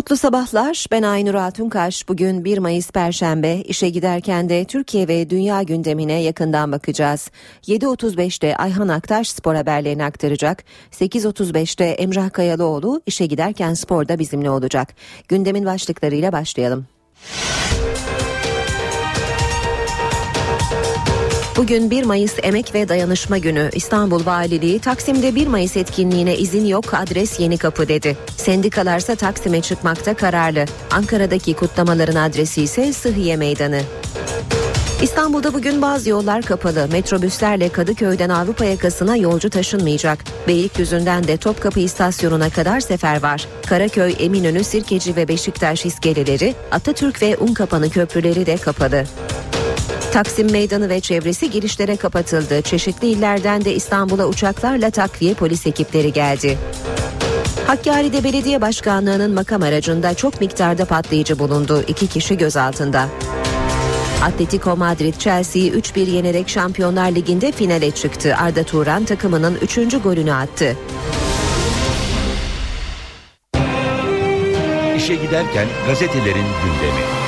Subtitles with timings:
[0.00, 0.86] Mutlu sabahlar.
[0.92, 2.08] Ben Aynur Altunkaş.
[2.08, 3.56] Bugün 1 Mayıs Perşembe.
[3.56, 7.30] İşe giderken de Türkiye ve dünya gündemine yakından bakacağız.
[7.62, 10.64] 7.35'te Ayhan Aktaş spor haberlerini aktaracak.
[10.92, 14.94] 8.35'te Emrah Kayalıoğlu işe giderken sporda bizimle olacak.
[15.28, 16.86] Gündemin başlıklarıyla başlayalım.
[21.60, 23.70] Bugün 1 Mayıs Emek ve Dayanışma Günü.
[23.72, 28.16] İstanbul Valiliği Taksim'de 1 Mayıs etkinliğine izin yok adres Yeni Kapı dedi.
[28.36, 30.64] Sendikalarsa Taksim'e çıkmakta kararlı.
[30.90, 33.80] Ankara'daki kutlamaların adresi ise Sıhhiye Meydanı.
[35.02, 36.88] İstanbul'da bugün bazı yollar kapalı.
[36.92, 40.24] Metrobüslerle Kadıköy'den Avrupa yakasına yolcu taşınmayacak.
[40.48, 43.46] Beylikdüzü'nden de Topkapı istasyonuna kadar sefer var.
[43.66, 49.04] Karaköy, Eminönü, Sirkeci ve Beşiktaş iskeleleri, Atatürk ve Unkapanı köprüleri de kapalı.
[50.12, 52.62] Taksim Meydanı ve çevresi girişlere kapatıldı.
[52.62, 56.58] Çeşitli illerden de İstanbul'a uçaklarla takviye polis ekipleri geldi.
[57.66, 61.84] Hakkari'de belediye başkanlığının makam aracında çok miktarda patlayıcı bulundu.
[61.88, 63.08] İki kişi gözaltında.
[64.24, 68.36] Atletico Madrid Chelsea'yi 3-1 yenerek Şampiyonlar Ligi'nde finale çıktı.
[68.36, 70.02] Arda Turan takımının 3.
[70.02, 70.76] golünü attı.
[74.96, 77.19] İşe giderken gazetelerin gündemi.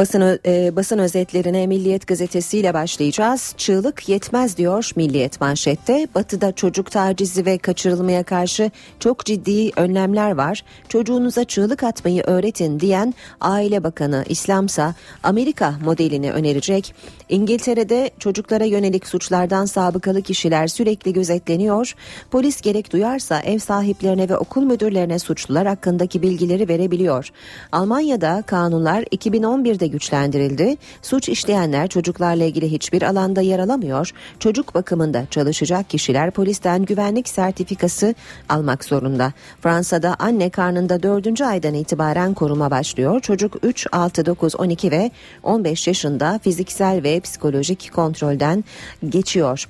[0.00, 3.54] Basın, e, basın özetlerine Milliyet gazetesiyle başlayacağız.
[3.56, 6.08] Çığlık yetmez diyor Milliyet manşette.
[6.14, 10.64] Batı'da çocuk tacizi ve kaçırılmaya karşı çok ciddi önlemler var.
[10.88, 16.94] Çocuğunuza çığlık atmayı öğretin diyen Aile Bakanı İslamsa Amerika modelini önerecek.
[17.28, 21.94] İngiltere'de çocuklara yönelik suçlardan sabıkalı kişiler sürekli gözetleniyor.
[22.30, 27.28] Polis gerek duyarsa ev sahiplerine ve okul müdürlerine suçlular hakkındaki bilgileri verebiliyor.
[27.72, 30.76] Almanya'da kanunlar 2011'de güçlendirildi.
[31.02, 34.10] Suç işleyenler çocuklarla ilgili hiçbir alanda yer alamıyor.
[34.38, 38.14] Çocuk bakımında çalışacak kişiler polisten güvenlik sertifikası
[38.48, 39.32] almak zorunda.
[39.60, 41.40] Fransa'da anne karnında 4.
[41.40, 43.20] aydan itibaren koruma başlıyor.
[43.20, 45.10] Çocuk 3, 6, 9, 12 ve
[45.42, 48.64] 15 yaşında fiziksel ve psikolojik kontrolden
[49.08, 49.66] geçiyor.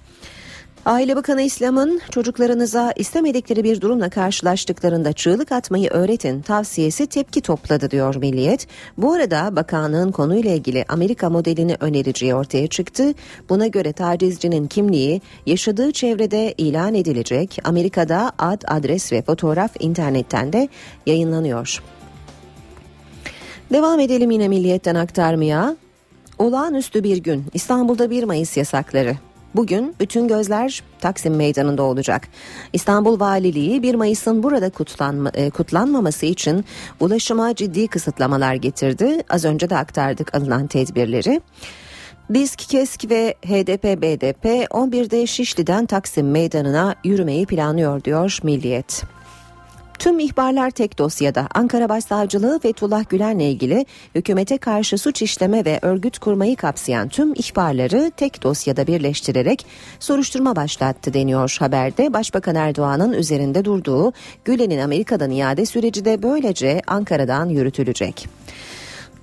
[0.87, 8.15] Aile Bakanı İslam'ın çocuklarınıza istemedikleri bir durumla karşılaştıklarında çığlık atmayı öğretin tavsiyesi tepki topladı diyor
[8.15, 8.67] Milliyet.
[8.99, 13.15] Bu arada bakanlığın konuyla ilgili Amerika modelini önereceği ortaya çıktı.
[13.49, 17.59] Buna göre tacizcinin kimliği yaşadığı çevrede ilan edilecek.
[17.65, 20.69] Amerika'da ad, adres ve fotoğraf internetten de
[21.07, 21.83] yayınlanıyor.
[23.73, 25.77] Devam edelim yine Milliyet'ten aktarmaya.
[26.39, 29.17] Olağanüstü bir gün İstanbul'da 1 Mayıs yasakları
[29.55, 32.29] Bugün bütün gözler Taksim Meydanı'nda olacak.
[32.73, 36.65] İstanbul Valiliği 1 Mayıs'ın burada kutlanma, e, kutlanmaması için
[37.01, 39.23] ulaşıma ciddi kısıtlamalar getirdi.
[39.29, 41.41] Az önce de aktardık alınan tedbirleri.
[42.35, 49.03] Disk, KESK ve HDP, BDP 11'de Şişli'den Taksim Meydanı'na yürümeyi planlıyor diyor Milliyet.
[50.01, 51.49] Tüm ihbarlar tek dosyada.
[51.55, 58.13] Ankara Başsavcılığı Fethullah Gülen'le ilgili hükümete karşı suç işleme ve örgüt kurmayı kapsayan tüm ihbarları
[58.17, 59.67] tek dosyada birleştirerek
[59.99, 62.13] soruşturma başlattı deniyor haberde.
[62.13, 64.13] Başbakan Erdoğan'ın üzerinde durduğu
[64.45, 68.29] Gülen'in Amerika'dan iade süreci de böylece Ankara'dan yürütülecek.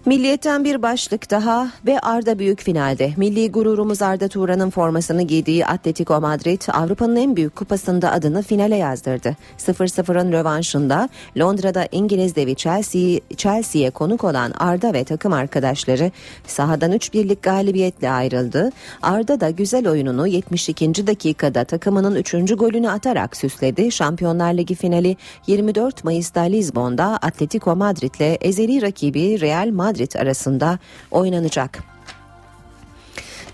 [0.07, 3.13] Milliyetten bir başlık daha ve Arda büyük finalde.
[3.17, 9.35] Milli gururumuz Arda Turan'ın formasını giydiği Atletico Madrid Avrupa'nın en büyük kupasında adını finale yazdırdı.
[9.57, 16.11] 0-0'ın rövanşında Londra'da İngiliz devi Chelsea, Chelsea'ye konuk olan Arda ve takım arkadaşları
[16.47, 18.71] sahadan 3 birlik galibiyetle ayrıldı.
[19.01, 21.07] Arda da güzel oyununu 72.
[21.07, 22.33] dakikada takımının 3.
[22.33, 23.91] golünü atarak süsledi.
[23.91, 25.17] Şampiyonlar Ligi finali
[25.47, 30.79] 24 Mayıs'ta Lizbon'da Atletico Madrid'le ezeli rakibi Real Madrid Madrid arasında
[31.11, 31.96] oynanacak.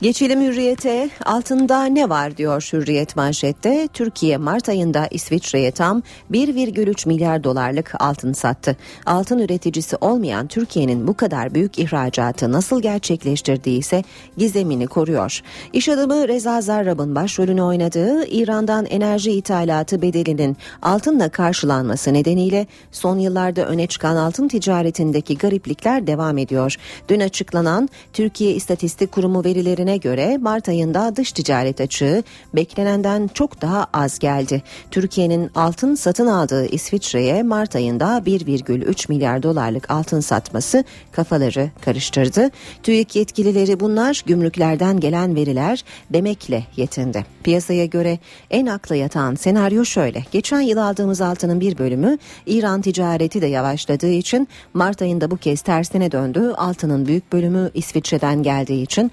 [0.03, 1.09] Geçelim hürriyete.
[1.25, 3.88] Altında ne var diyor hürriyet manşette.
[3.94, 6.01] Türkiye Mart ayında İsviçre'ye tam
[6.31, 8.77] 1,3 milyar dolarlık altın sattı.
[9.06, 14.04] Altın üreticisi olmayan Türkiye'nin bu kadar büyük ihracatı nasıl gerçekleştirdiği ise
[14.38, 15.42] gizemini koruyor.
[15.74, 23.66] İş adamı Reza Zarrab'ın başrolünü oynadığı İran'dan enerji ithalatı bedelinin altınla karşılanması nedeniyle son yıllarda
[23.66, 26.75] öne çıkan altın ticaretindeki gariplikler devam ediyor.
[27.10, 32.24] Dün açıklanan Türkiye İstatistik Kurumu verilerine verilerine göre Mart ayında dış ticaret açığı
[32.54, 34.62] beklenenden çok daha az geldi.
[34.92, 42.50] Türkiye'nin altın satın aldığı İsviçre'ye Mart ayında 1,3 milyar dolarlık altın satması kafaları karıştırdı.
[42.84, 47.25] TÜİK yetkilileri bunlar gümrüklerden gelen veriler demekle yetindi.
[47.44, 48.19] Piyasaya göre
[48.51, 50.24] en akla yatan senaryo şöyle.
[50.31, 55.62] Geçen yıl aldığımız altının bir bölümü İran ticareti de yavaşladığı için Mart ayında bu kez
[55.62, 56.54] tersine döndü.
[56.57, 59.12] Altının büyük bölümü İsviçre'den geldiği için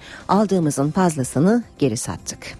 [0.71, 2.57] aldığımızın fazlasını geri sattık.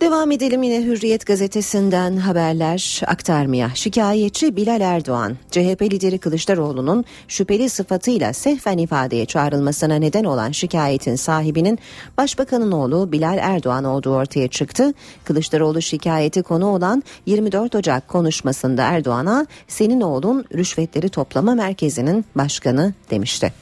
[0.00, 3.70] Devam edelim yine Hürriyet gazetesinden haberler aktarmaya.
[3.74, 11.78] Şikayetçi Bilal Erdoğan, CHP lideri Kılıçdaroğlu'nun şüpheli sıfatıyla sehven ifadeye çağrılmasına neden olan şikayetin sahibinin
[12.16, 14.94] Başbakanın oğlu Bilal Erdoğan olduğu ortaya çıktı.
[15.24, 23.52] Kılıçdaroğlu şikayeti konu olan 24 Ocak konuşmasında Erdoğan'a senin oğlun rüşvetleri toplama merkezinin başkanı demişti.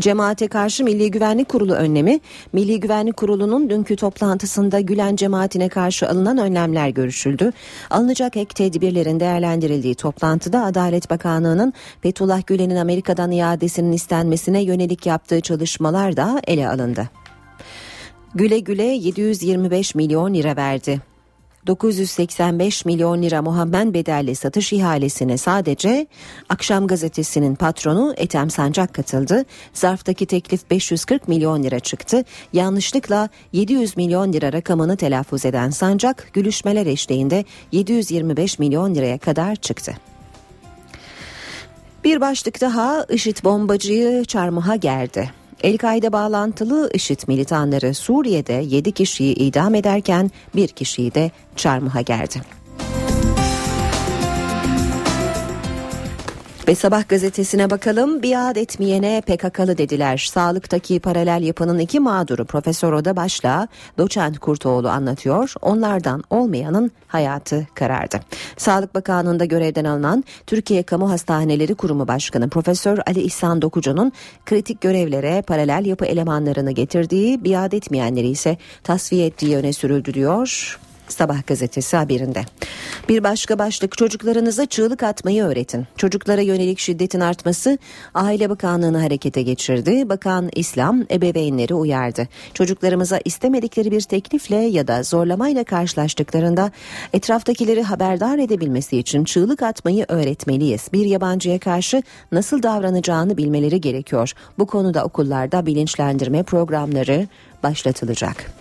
[0.00, 2.20] Cemaate karşı Milli Güvenlik Kurulu önlemi,
[2.52, 7.52] Milli Güvenlik Kurulu'nun dünkü toplantısında Gülen cemaatine karşı alınan önlemler görüşüldü.
[7.90, 16.16] Alınacak ek tedbirlerin değerlendirildiği toplantıda Adalet Bakanlığı'nın Fethullah Gülen'in Amerika'dan iadesinin istenmesine yönelik yaptığı çalışmalar
[16.16, 17.10] da ele alındı.
[18.34, 21.09] Güle güle 725 milyon lira verdi.
[21.66, 26.06] 985 milyon lira Muhammed bedelli satış ihalesine sadece
[26.48, 29.44] Akşam Gazetesi'nin patronu Etem Sancak katıldı.
[29.72, 32.24] Zarftaki teklif 540 milyon lira çıktı.
[32.52, 39.92] Yanlışlıkla 700 milyon lira rakamını telaffuz eden Sancak gülüşmeler eşliğinde 725 milyon liraya kadar çıktı.
[42.04, 45.39] Bir başlık daha IŞİD bombacıyı çarmıha gerdi.
[45.62, 52.59] El-Kaide bağlantılı IŞİD militanları Suriye'de 7 kişiyi idam ederken bir kişiyi de çarmıha gerdi.
[56.70, 60.28] Ve sabah gazetesine bakalım biat etmeyene PKK'lı dediler.
[60.32, 63.68] Sağlıktaki paralel yapının iki mağduru Profesör Oda Başla,
[63.98, 65.54] doçent Kurtoğlu anlatıyor.
[65.62, 68.20] Onlardan olmayanın hayatı karardı.
[68.56, 74.12] Sağlık Bakanlığı'nda görevden alınan Türkiye Kamu Hastaneleri Kurumu Başkanı Profesör Ali İhsan Dokucu'nun
[74.46, 80.78] kritik görevlere paralel yapı elemanlarını getirdiği, biat etmeyenleri ise tasfiye ettiği öne sürüldü diyor.
[81.12, 82.44] Sabah gazetesi haberinde.
[83.08, 85.86] Bir başka başlık çocuklarınıza çığlık atmayı öğretin.
[85.96, 87.78] Çocuklara yönelik şiddetin artması
[88.14, 90.08] Aile Bakanlığı'nı harekete geçirdi.
[90.08, 92.28] Bakan İslam ebeveynleri uyardı.
[92.54, 96.70] Çocuklarımıza istemedikleri bir teklifle ya da zorlamayla karşılaştıklarında
[97.12, 100.88] etraftakileri haberdar edebilmesi için çığlık atmayı öğretmeliyiz.
[100.92, 102.02] Bir yabancıya karşı
[102.32, 104.32] nasıl davranacağını bilmeleri gerekiyor.
[104.58, 107.28] Bu konuda okullarda bilinçlendirme programları
[107.62, 108.59] başlatılacak.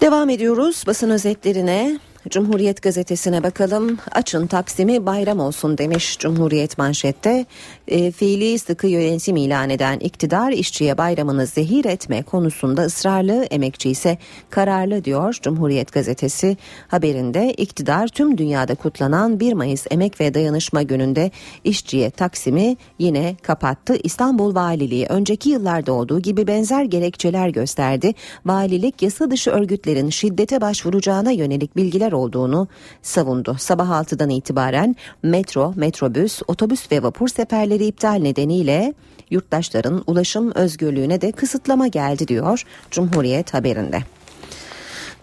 [0.00, 1.98] Devam ediyoruz basın özetlerine.
[2.30, 3.98] Cumhuriyet gazetesine bakalım.
[4.12, 7.46] Açın Taksim'i bayram olsun demiş Cumhuriyet manşette.
[7.88, 14.18] E, fiili sıkı yönetim ilan eden iktidar işçiye bayramını zehir etme konusunda ısrarlı, emekçi ise
[14.50, 16.56] kararlı diyor Cumhuriyet gazetesi
[16.88, 17.52] haberinde.
[17.52, 21.30] iktidar tüm dünyada kutlanan 1 Mayıs Emek ve Dayanışma Günü'nde
[21.64, 23.96] işçiye Taksim'i yine kapattı.
[24.02, 28.14] İstanbul Valiliği önceki yıllarda olduğu gibi benzer gerekçeler gösterdi.
[28.46, 32.68] Valilik yasa dışı örgütlerin şiddete başvuracağına yönelik bilgiler olduğunu
[33.02, 33.56] savundu.
[33.58, 38.94] Sabah 6'dan itibaren metro, metrobüs, otobüs ve vapur seferleri iptal nedeniyle
[39.30, 44.02] yurttaşların ulaşım özgürlüğüne de kısıtlama geldi diyor Cumhuriyet haberinde.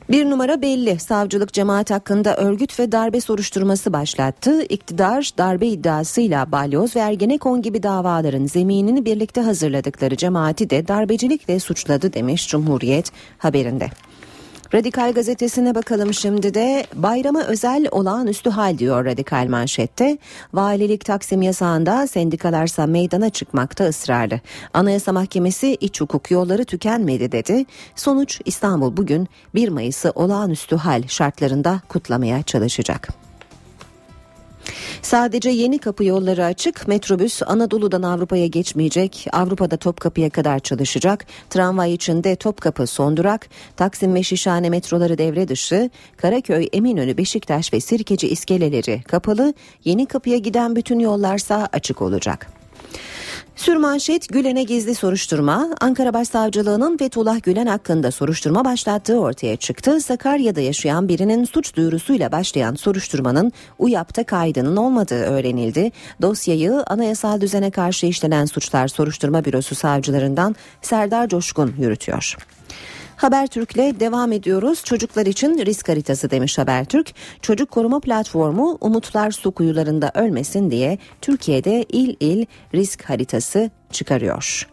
[0.10, 1.00] Bir numara belli.
[1.00, 4.64] Savcılık cemaat hakkında örgüt ve darbe soruşturması başlattı.
[4.64, 12.14] İktidar darbe iddiasıyla balyoz ve ergenekon gibi davaların zeminini birlikte hazırladıkları cemaati de darbecilikle suçladı
[12.14, 13.90] demiş Cumhuriyet haberinde.
[14.76, 20.18] Radikal gazetesine bakalım şimdi de bayrama özel olağanüstü hal diyor Radikal manşette.
[20.54, 24.40] Valilik Taksim yasağında sendikalarsa meydana çıkmakta ısrarlı.
[24.74, 27.66] Anayasa Mahkemesi iç hukuk yolları tükenmedi dedi.
[27.96, 33.25] Sonuç İstanbul bugün 1 Mayıs'ı olağanüstü hal şartlarında kutlamaya çalışacak.
[35.02, 36.88] Sadece yeni kapı yolları açık.
[36.88, 39.28] Metrobüs Anadolu'dan Avrupa'ya geçmeyecek.
[39.34, 41.26] Avrupa'da Topkapı'ya kadar çalışacak.
[41.50, 43.48] Tramvay içinde Topkapı son durak.
[43.78, 45.90] Taksim ve Şişhane metroları devre dışı.
[46.18, 49.54] Karaköy, Eminönü, Beşiktaş ve Sirkeci iskeleleri kapalı.
[49.84, 52.65] Yeni kapıya giden bütün yollarsa açık olacak.
[53.56, 60.02] Sürmanşet Gülen'e gizli soruşturma, Ankara Başsavcılığı'nın Fethullah Gülen hakkında soruşturma başlattığı ortaya çıktı.
[60.02, 65.92] Sakarya'da yaşayan birinin suç duyurusuyla başlayan soruşturmanın UYAP'ta kaydının olmadığı öğrenildi.
[66.22, 72.38] Dosyayı anayasal düzene karşı işlenen suçlar soruşturma bürosu savcılarından Serdar Coşkun yürütüyor.
[73.18, 74.84] Habertürk'le devam ediyoruz.
[74.84, 77.14] Çocuklar için risk haritası demiş Habertürk.
[77.42, 84.68] Çocuk koruma platformu umutlar su kuyularında ölmesin diye Türkiye'de il il risk haritası çıkarıyor.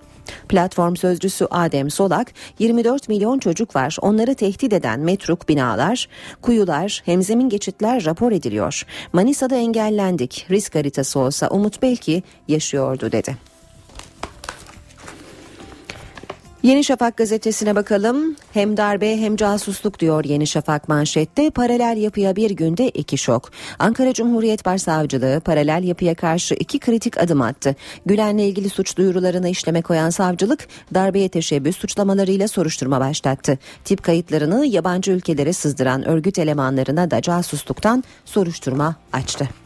[0.48, 6.08] Platform sözcüsü Adem Solak 24 milyon çocuk var onları tehdit eden metruk binalar,
[6.42, 8.82] kuyular, hemzemin geçitler rapor ediliyor.
[9.12, 13.51] Manisa'da engellendik risk haritası olsa Umut belki yaşıyordu dedi.
[16.62, 18.36] Yeni Şafak gazetesine bakalım.
[18.52, 21.50] Hem darbe hem casusluk diyor Yeni Şafak manşette.
[21.50, 23.50] Paralel yapıya bir günde iki şok.
[23.78, 27.76] Ankara Cumhuriyet Başsavcılığı paralel yapıya karşı iki kritik adım attı.
[28.06, 33.58] Gülen'le ilgili suç duyurularını işleme koyan savcılık darbeye teşebbüs suçlamalarıyla soruşturma başlattı.
[33.84, 39.61] Tip kayıtlarını yabancı ülkelere sızdıran örgüt elemanlarına da casusluktan soruşturma açtı.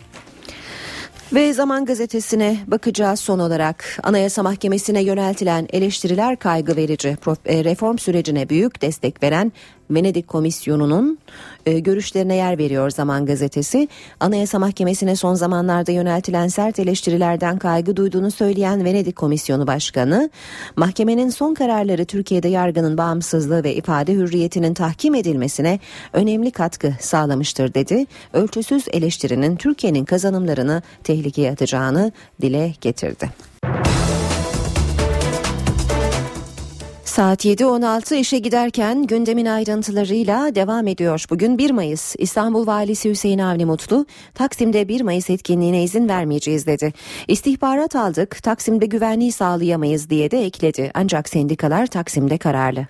[1.33, 3.99] Ve Zaman Gazetesi'ne bakacağız son olarak.
[4.03, 7.17] Anayasa Mahkemesi'ne yöneltilen eleştiriler kaygı verici.
[7.47, 9.53] E, reform sürecine büyük destek veren
[9.91, 11.19] Venedik Komisyonu'nun
[11.67, 13.89] e, görüşlerine yer veriyor Zaman Gazetesi.
[14.21, 20.31] Anayasa Mahkemesi'ne son zamanlarda yöneltilen sert eleştirilerden kaygı duyduğunu söyleyen Venedik Komisyonu Başkanı,
[20.77, 25.81] mahkemenin son kararları Türkiye'de yargının bağımsızlığı ve ifade hürriyetinin tahkim edilmesine
[26.13, 28.07] önemli katkı sağlamıştır dedi.
[28.33, 33.31] Ölçüsüz eleştirinin Türkiye'nin kazanımlarını tehlikeye atacağını dile getirdi.
[37.17, 41.25] Saat 7.16 işe giderken gündemin ayrıntılarıyla devam ediyor.
[41.31, 46.93] Bugün 1 Mayıs İstanbul Valisi Hüseyin Avni Mutlu Taksim'de 1 Mayıs etkinliğine izin vermeyeceğiz dedi.
[47.29, 50.91] İstihbarat aldık Taksim'de güvenliği sağlayamayız diye de ekledi.
[50.95, 52.87] Ancak sendikalar Taksim'de kararlı.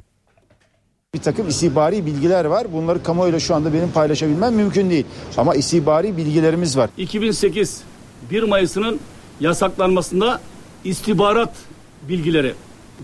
[1.14, 2.72] Bir takım istihbari bilgiler var.
[2.72, 5.06] Bunları kamuoyuyla şu anda benim paylaşabilmem mümkün değil.
[5.36, 6.90] Ama istihbari bilgilerimiz var.
[6.96, 7.82] 2008
[8.30, 9.00] 1 Mayıs'ının
[9.40, 10.40] yasaklanmasında
[10.84, 11.52] istihbarat
[12.08, 12.54] bilgileri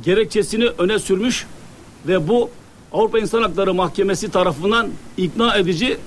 [0.04, 1.46] gerekçesini öne sürmüş
[2.06, 2.50] ve bu
[2.92, 5.99] Avrupa İnsan Hakları Mahkemesi tarafından ikna edici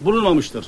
[0.00, 0.66] bulunmamıştır.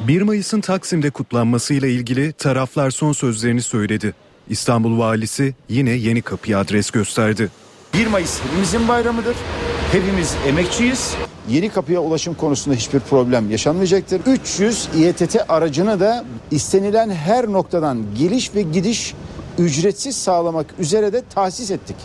[0.00, 4.14] 1 Mayıs'ın Taksim'de kutlanmasıyla ilgili taraflar son sözlerini söyledi.
[4.48, 7.50] İstanbul Valisi yine yeni kapıya adres gösterdi.
[7.94, 9.36] 1 Mayıs hepimizin bayramıdır.
[9.92, 11.14] Hepimiz emekçiyiz.
[11.48, 14.20] Yeni kapıya ulaşım konusunda hiçbir problem yaşanmayacaktır.
[14.26, 19.14] 300 İETT aracını da istenilen her noktadan geliş ve gidiş
[19.58, 21.96] ücretsiz sağlamak üzere de tahsis ettik.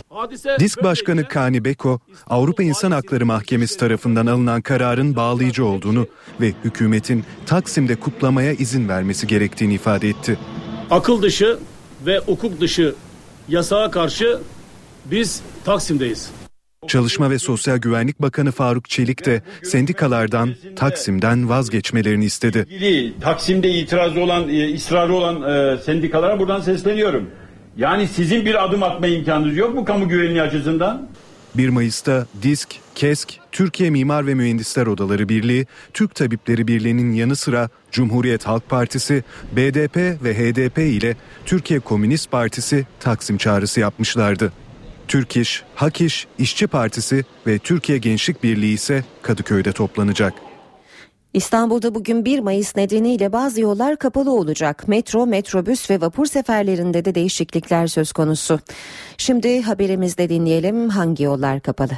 [0.58, 6.06] Disk Başkanı Kani Beko, Avrupa İnsan Hakları Mahkemesi tarafından alınan kararın bağlayıcı olduğunu
[6.40, 10.38] ve hükümetin Taksim'de kutlamaya izin vermesi gerektiğini ifade etti.
[10.90, 11.58] Akıl dışı
[12.06, 12.94] ve hukuk dışı
[13.48, 14.38] yasağa karşı
[15.04, 16.30] biz Taksim'deyiz.
[16.88, 22.66] Çalışma ve Sosyal Güvenlik Bakanı Faruk Çelik de sendikalardan Taksim'den vazgeçmelerini istedi.
[23.20, 27.30] Taksim'de itirazı olan, e, ısrarı olan e, sendikalara buradan sesleniyorum.
[27.76, 31.08] Yani sizin bir adım atma imkanınız yok mu kamu güvenliği açısından?
[31.54, 37.68] 1 Mayıs'ta DİSK, KESK, Türkiye Mimar ve Mühendisler Odaları Birliği, Türk Tabipleri Birliği'nin yanı sıra
[37.90, 39.24] Cumhuriyet Halk Partisi,
[39.56, 44.52] BDP ve HDP ile Türkiye Komünist Partisi Taksim çağrısı yapmışlardı.
[45.10, 50.32] Türk İş, Hak İş, İşçi Partisi ve Türkiye Gençlik Birliği ise Kadıköy'de toplanacak.
[51.34, 54.88] İstanbul'da bugün 1 Mayıs nedeniyle bazı yollar kapalı olacak.
[54.88, 58.60] Metro, metrobüs ve vapur seferlerinde de değişiklikler söz konusu.
[59.16, 61.94] Şimdi haberimizde dinleyelim hangi yollar kapalı?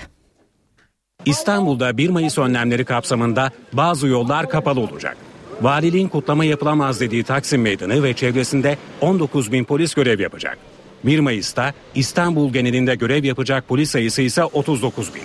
[1.24, 5.16] İstanbul'da 1 Mayıs önlemleri kapsamında bazı yollar kapalı olacak.
[5.62, 10.71] Valiliğin kutlama yapılamaz dediği Taksim Meydanı ve çevresinde 19 bin polis görev yapacak.
[11.04, 15.22] 1 Mayıs'ta İstanbul genelinde görev yapacak polis sayısı ise 39 bin.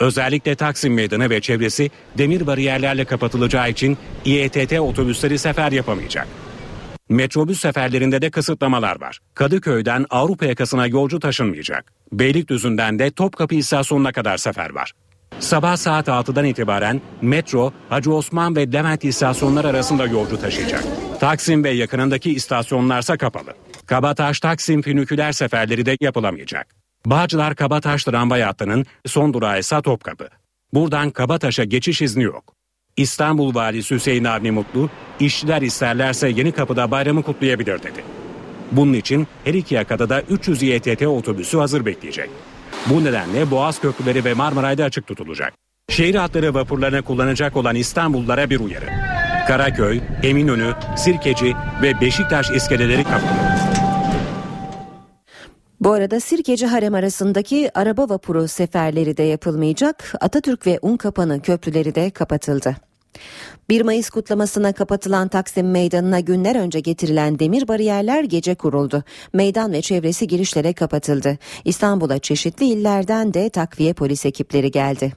[0.00, 6.28] Özellikle Taksim Meydanı ve çevresi demir bariyerlerle kapatılacağı için İETT otobüsleri sefer yapamayacak.
[7.08, 9.18] Metrobüs seferlerinde de kısıtlamalar var.
[9.34, 11.92] Kadıköy'den Avrupa yakasına yolcu taşınmayacak.
[12.12, 14.92] Beylikdüzü'nden de Topkapı istasyonuna kadar sefer var.
[15.40, 20.84] Sabah saat 6'dan itibaren metro, Hacı Osman ve Levent istasyonlar arasında yolcu taşıyacak.
[21.20, 23.54] Taksim ve yakınındaki istasyonlarsa kapalı.
[23.86, 26.74] Kabataş Taksim füniküler seferleri de yapılamayacak.
[27.06, 30.28] Bağcılar Kabataş tramvay hattının son durağı ise Topkapı.
[30.72, 32.54] Buradan Kabataş'a geçiş izni yok.
[32.96, 38.04] İstanbul Valisi Hüseyin Avni Mutlu, işçiler isterlerse yeni kapıda bayramı kutlayabilir dedi.
[38.72, 42.30] Bunun için her iki yakada da 300 YTT otobüsü hazır bekleyecek.
[42.86, 45.52] Bu nedenle Boğaz Köprüleri ve Marmaray'da açık tutulacak.
[45.88, 48.86] Şehir hatları vapurlarını kullanacak olan İstanbullulara bir uyarı.
[49.46, 53.53] Karaköy, Eminönü, Sirkeci ve Beşiktaş iskeleleri kapalı.
[55.84, 60.14] Bu arada Sirkeci Harem arasındaki araba vapuru seferleri de yapılmayacak.
[60.20, 62.76] Atatürk ve Unkapanı köprüleri de kapatıldı.
[63.68, 69.04] 1 Mayıs kutlamasına kapatılan Taksim Meydanı'na günler önce getirilen demir bariyerler gece kuruldu.
[69.32, 71.38] Meydan ve çevresi girişlere kapatıldı.
[71.64, 75.12] İstanbul'a çeşitli illerden de takviye polis ekipleri geldi.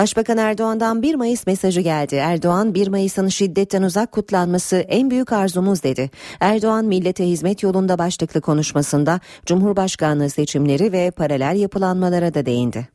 [0.00, 2.14] Başbakan Erdoğan'dan 1 Mayıs mesajı geldi.
[2.14, 6.10] Erdoğan 1 Mayıs'ın şiddetten uzak kutlanması en büyük arzumuz dedi.
[6.40, 12.88] Erdoğan millete hizmet yolunda başlıklı konuşmasında Cumhurbaşkanlığı seçimleri ve paralel yapılanmalara da değindi.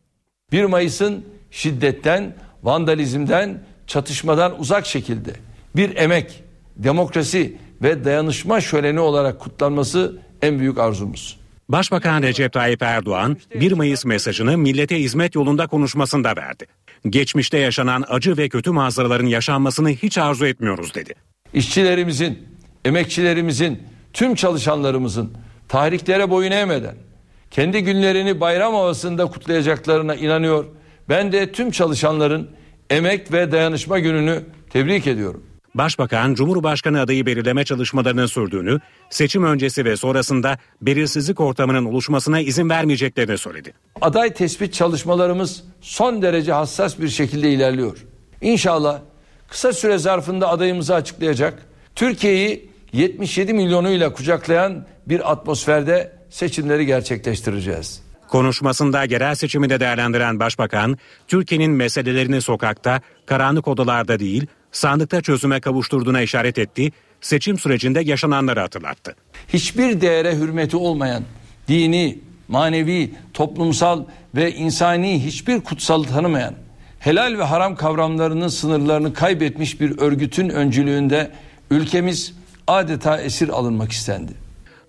[0.51, 5.31] 1 Mayıs'ın şiddetten, vandalizmden, çatışmadan uzak şekilde
[5.75, 6.43] bir emek,
[6.77, 11.39] demokrasi ve dayanışma şöleni olarak kutlanması en büyük arzumuz.
[11.69, 16.65] Başbakan Recep Tayyip Erdoğan 1 Mayıs mesajını millete hizmet yolunda konuşmasında verdi.
[17.09, 21.13] Geçmişte yaşanan acı ve kötü manzaraların yaşanmasını hiç arzu etmiyoruz dedi.
[21.53, 22.39] İşçilerimizin,
[22.85, 23.83] emekçilerimizin,
[24.13, 25.33] tüm çalışanlarımızın
[25.67, 26.95] tarihlere boyun eğmeden
[27.51, 30.65] kendi günlerini bayram havasında kutlayacaklarına inanıyor.
[31.09, 32.49] Ben de tüm çalışanların
[32.89, 35.43] emek ve dayanışma gününü tebrik ediyorum.
[35.75, 38.79] Başbakan, Cumhurbaşkanı adayı belirleme çalışmalarının sürdüğünü,
[39.09, 43.73] seçim öncesi ve sonrasında belirsizlik ortamının oluşmasına izin vermeyeceklerini söyledi.
[44.01, 47.97] Aday tespit çalışmalarımız son derece hassas bir şekilde ilerliyor.
[48.41, 48.99] İnşallah
[49.47, 51.65] kısa süre zarfında adayımızı açıklayacak,
[51.95, 58.01] Türkiye'yi 77 milyonuyla kucaklayan bir atmosferde seçimleri gerçekleştireceğiz.
[58.27, 66.21] Konuşmasında yerel seçimi de değerlendiren Başbakan, Türkiye'nin meselelerini sokakta, karanlık odalarda değil, sandıkta çözüme kavuşturduğuna
[66.21, 66.91] işaret etti,
[67.21, 69.15] seçim sürecinde yaşananları hatırlattı.
[69.47, 71.23] Hiçbir değere hürmeti olmayan,
[71.67, 74.03] dini, manevi, toplumsal
[74.35, 76.53] ve insani hiçbir kutsalı tanımayan,
[76.99, 81.31] helal ve haram kavramlarının sınırlarını kaybetmiş bir örgütün öncülüğünde
[81.71, 82.33] ülkemiz
[82.67, 84.31] adeta esir alınmak istendi.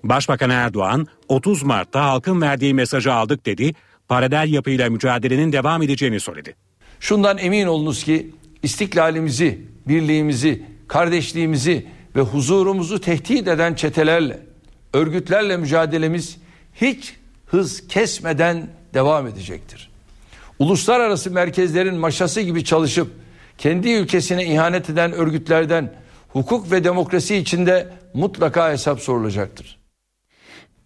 [0.04, 3.72] Başbakan Erdoğan 30 Mart'ta halkın verdiği mesajı aldık dedi,
[4.08, 6.54] paralel yapıyla mücadelenin devam edeceğini söyledi.
[7.00, 8.30] Şundan emin olunuz ki
[8.62, 14.38] istiklalimizi, birliğimizi, kardeşliğimizi ve huzurumuzu tehdit eden çetelerle,
[14.92, 16.36] örgütlerle mücadelemiz
[16.74, 17.16] hiç
[17.46, 19.90] hız kesmeden devam edecektir.
[20.58, 23.10] Uluslararası merkezlerin maşası gibi çalışıp
[23.58, 25.92] kendi ülkesine ihanet eden örgütlerden
[26.28, 29.75] hukuk ve demokrasi içinde mutlaka hesap sorulacaktır.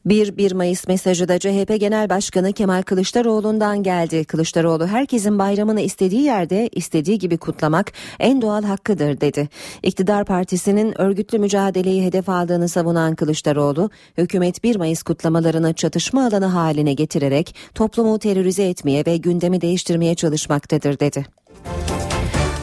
[0.06, 4.24] 1-1 Mayıs mesajı da CHP Genel Başkanı Kemal Kılıçdaroğlu'ndan geldi.
[4.24, 9.48] Kılıçdaroğlu herkesin bayramını istediği yerde istediği gibi kutlamak en doğal hakkıdır dedi.
[9.82, 16.92] İktidar Partisi'nin örgütlü mücadeleyi hedef aldığını savunan Kılıçdaroğlu, hükümet 1 Mayıs kutlamalarını çatışma alanı haline
[16.92, 21.26] getirerek toplumu terörize etmeye ve gündemi değiştirmeye çalışmaktadır dedi.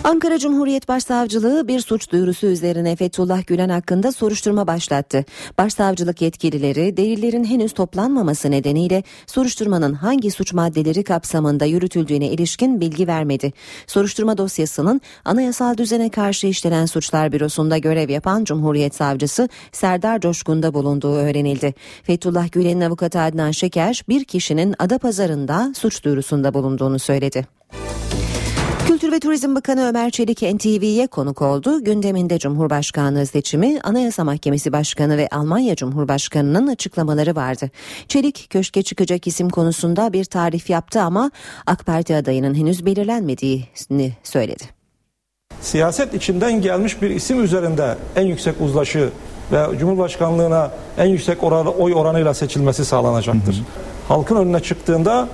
[0.08, 5.26] Ankara Cumhuriyet Başsavcılığı bir suç duyurusu üzerine Fethullah Gülen hakkında soruşturma başlattı.
[5.58, 13.54] Başsavcılık yetkilileri delillerin henüz toplanmaması nedeniyle soruşturmanın hangi suç maddeleri kapsamında yürütüldüğüne ilişkin bilgi vermedi.
[13.88, 21.14] Soruşturma dosyasının anayasal düzene karşı işlenen suçlar bürosunda görev yapan Cumhuriyet Savcısı Serdar Coşkun'da bulunduğu
[21.14, 21.74] öğrenildi.
[22.04, 27.58] Fethullah Gülen'in avukatı Adnan Şeker bir kişinin Adapazarı'nda suç duyurusunda bulunduğunu söyledi.
[29.08, 31.84] Kültür ve Turizm Bakanı Ömer Çelik NTV'ye konuk oldu.
[31.84, 37.70] Gündeminde Cumhurbaşkanlığı seçimi, Anayasa Mahkemesi Başkanı ve Almanya Cumhurbaşkanı'nın açıklamaları vardı.
[38.08, 41.32] Çelik köşke çıkacak isim konusunda bir tarif yaptı ama
[41.66, 44.64] AK Parti adayının henüz belirlenmediğini söyledi.
[45.62, 49.10] Siyaset içinden gelmiş bir isim üzerinde en yüksek uzlaşı
[49.52, 53.54] ve Cumhurbaşkanlığına en yüksek oranı, oy oranıyla seçilmesi sağlanacaktır.
[53.54, 53.64] Hı hı.
[54.08, 55.28] Halkın önüne çıktığında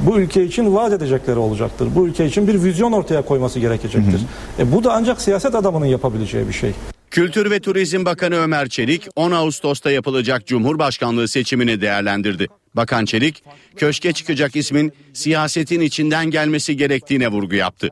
[0.00, 1.88] bu ülke için vaat edecekleri olacaktır.
[1.94, 4.18] Bu ülke için bir vizyon ortaya koyması gerekecektir.
[4.56, 4.68] Hı hı.
[4.68, 6.72] E, bu da ancak siyaset adamının yapabileceği bir şey.
[7.10, 12.46] Kültür ve Turizm Bakanı Ömer Çelik 10 Ağustos'ta yapılacak Cumhurbaşkanlığı seçimini değerlendirdi.
[12.74, 13.42] Bakan Çelik,
[13.76, 17.88] köşke çıkacak ismin siyasetin içinden gelmesi gerektiğine vurgu yaptı.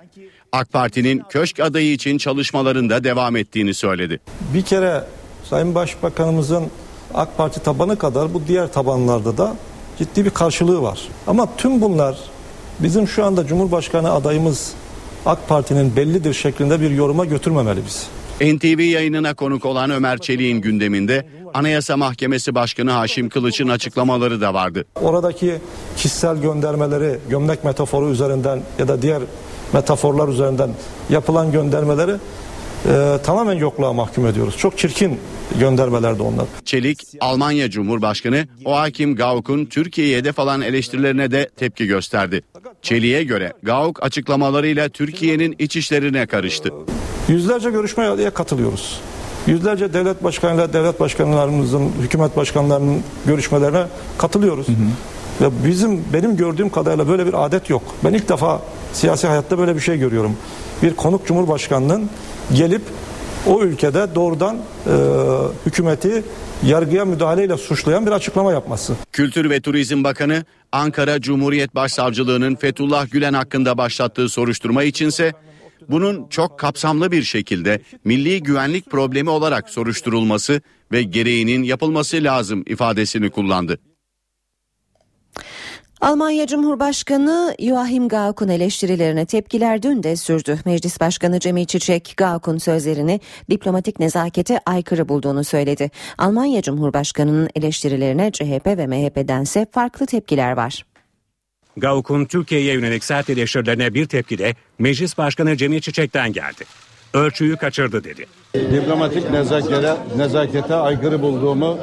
[0.53, 4.21] AK Parti'nin köşk adayı için çalışmalarında devam ettiğini söyledi.
[4.55, 5.05] Bir kere
[5.51, 6.65] Sayın Başbakanımızın
[7.15, 9.57] AK Parti tabanı kadar bu diğer tabanlarda da
[9.99, 11.09] ciddi bir karşılığı var.
[11.27, 12.17] Ama tüm bunlar
[12.81, 14.73] bizim şu anda Cumhurbaşkanı adayımız
[15.27, 18.07] AK Parti'nin bellidir şeklinde bir yoruma götürmemeli biz.
[18.41, 24.85] NTV yayınına konuk olan Ömer Çelik'in gündeminde Anayasa Mahkemesi Başkanı Haşim Kılıç'ın açıklamaları da vardı.
[25.03, 25.59] Oradaki
[25.97, 29.23] kişisel göndermeleri gömlek metaforu üzerinden ya da diğer
[29.73, 30.71] metaforlar üzerinden
[31.11, 32.13] yapılan göndermeleri
[32.89, 34.57] e, tamamen yokluğa mahkum ediyoruz.
[34.59, 35.19] Çok çirkin
[35.61, 36.47] göndermelerdi onlar.
[36.65, 42.43] Çelik, Almanya Cumhurbaşkanı Joachim Gauck'un Türkiye'ye hedef alan eleştirilerine de tepki gösterdi.
[42.83, 46.71] Çelik'e göre Gauck açıklamalarıyla Türkiye'nin iç işlerine karıştı.
[47.29, 49.01] Yüzlerce görüşmeye katılıyoruz.
[49.47, 53.85] Yüzlerce devlet başkanıyla devlet başkanlarımızın, hükümet başkanlarının görüşmelerine
[54.19, 54.69] katılıyoruz.
[54.69, 54.77] Hı hı.
[55.41, 57.83] Ve bizim benim gördüğüm kadarıyla böyle bir adet yok.
[58.05, 58.63] Ben ilk defa
[58.97, 60.37] siyasi hayatta böyle bir şey görüyorum.
[60.83, 62.11] Bir konuk cumhurbaşkanının
[62.55, 62.83] gelip
[63.47, 64.93] o ülkede doğrudan e,
[65.67, 66.23] hükümeti
[66.67, 68.95] yargıya müdahaleyle suçlayan bir açıklama yapması.
[69.13, 75.33] Kültür ve Turizm Bakanı Ankara Cumhuriyet Başsavcılığı'nın Fethullah Gülen hakkında başlattığı soruşturma içinse
[75.89, 80.61] bunun çok kapsamlı bir şekilde milli güvenlik problemi olarak soruşturulması
[80.93, 83.79] ve gereğinin yapılması lazım ifadesini kullandı.
[86.01, 90.59] Almanya Cumhurbaşkanı Joachim Gauck'un eleştirilerine tepkiler dün de sürdü.
[90.65, 95.91] Meclis Başkanı Cemil Çiçek Gauck'un sözlerini diplomatik nezakete aykırı bulduğunu söyledi.
[96.19, 100.85] Almanya Cumhurbaşkanı'nın eleştirilerine CHP ve MHP'dense farklı tepkiler var.
[101.77, 106.65] Gauck'un Türkiye'ye yönelik sert eleştirilerine bir tepki de Meclis Başkanı Cemil Çiçek'ten geldi.
[107.17, 108.27] Ölçüyü kaçırdı dedi.
[108.55, 111.79] Diplomatik nezakete, nezakete aykırı bulduğumu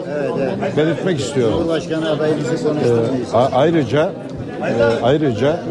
[0.77, 1.57] belirtmek istiyorum.
[1.57, 2.05] Cumhurbaşkanı
[3.33, 4.13] Ee, ayrıca
[4.61, 5.63] e, ayrıca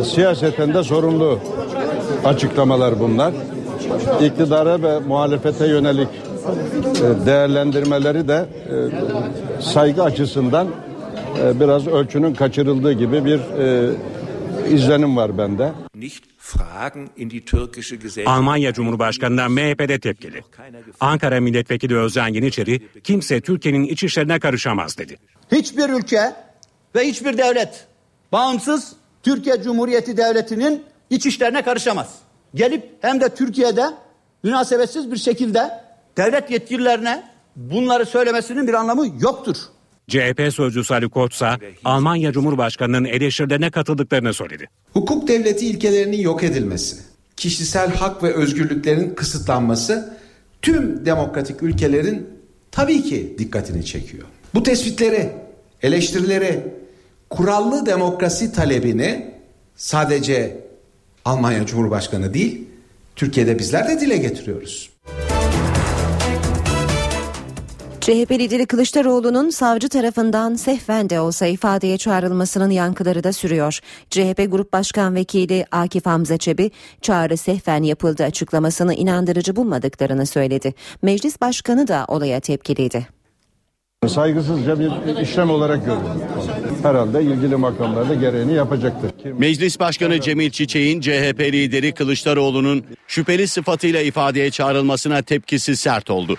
[0.00, 1.38] e, siyaseten de sorumlu
[2.24, 3.32] açıklamalar bunlar.
[4.22, 10.66] İktidara ve muhalefete yönelik e, değerlendirmeleri de e, saygı açısından
[11.44, 13.90] e, biraz ölçünün kaçırıldığı gibi bir e,
[14.70, 15.72] izlenim var bende.
[18.26, 20.42] Almanya Cumhurbaşkanı'na MHP'de tepkili.
[21.00, 25.18] Ankara Milletvekili Özcan Yeniçeri kimse Türkiye'nin iç işlerine karışamaz dedi.
[25.52, 26.32] Hiçbir ülke
[26.94, 27.86] ve hiçbir devlet
[28.32, 32.18] bağımsız Türkiye Cumhuriyeti Devleti'nin iç işlerine karışamaz.
[32.54, 33.84] Gelip hem de Türkiye'de
[34.42, 35.70] münasebetsiz bir şekilde
[36.16, 37.22] devlet yetkililerine
[37.56, 39.56] bunları söylemesinin bir anlamı yoktur.
[40.08, 41.46] CHP sözcüsü Ali Koç ise
[41.84, 44.68] Almanya Cumhurbaşkanı'nın eleştirilerine katıldıklarını söyledi.
[44.92, 46.96] Hukuk devleti ilkelerinin yok edilmesi,
[47.36, 50.18] kişisel hak ve özgürlüklerin kısıtlanması
[50.62, 52.28] tüm demokratik ülkelerin
[52.70, 54.24] tabii ki dikkatini çekiyor.
[54.54, 55.32] Bu tespitleri,
[55.82, 56.60] eleştirileri,
[57.30, 59.34] kurallı demokrasi talebini
[59.76, 60.64] sadece
[61.24, 62.64] Almanya Cumhurbaşkanı değil,
[63.16, 64.93] Türkiye'de bizler de dile getiriyoruz.
[68.04, 73.80] CHP lideri Kılıçdaroğlu'nun savcı tarafından sehven de olsa ifadeye çağrılmasının yankıları da sürüyor.
[74.10, 76.70] CHP Grup Başkan Vekili Akif Hamza Çebi
[77.02, 80.74] çağrı sehven yapıldı açıklamasını inandırıcı bulmadıklarını söyledi.
[81.02, 83.06] Meclis Başkanı da olaya tepkiliydi.
[84.08, 86.22] Saygısızca bir işlem olarak görüyorum.
[86.82, 89.10] Herhalde ilgili makamlarda gereğini yapacaktır.
[89.38, 96.36] Meclis Başkanı Cemil Çiçek'in CHP lideri Kılıçdaroğlu'nun şüpheli sıfatıyla ifadeye çağrılmasına tepkisi sert oldu.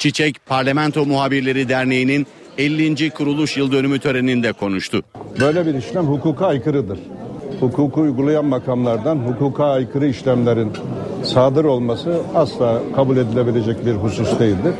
[0.00, 2.26] Çiçek Parlamento Muhabirleri Derneği'nin
[2.58, 3.10] 50.
[3.10, 5.02] kuruluş yıl dönümü töreninde konuştu.
[5.40, 6.98] Böyle bir işlem hukuka aykırıdır.
[7.60, 10.72] Hukuku uygulayan makamlardan hukuka aykırı işlemlerin
[11.24, 14.74] sadır olması asla kabul edilebilecek bir husus değildir.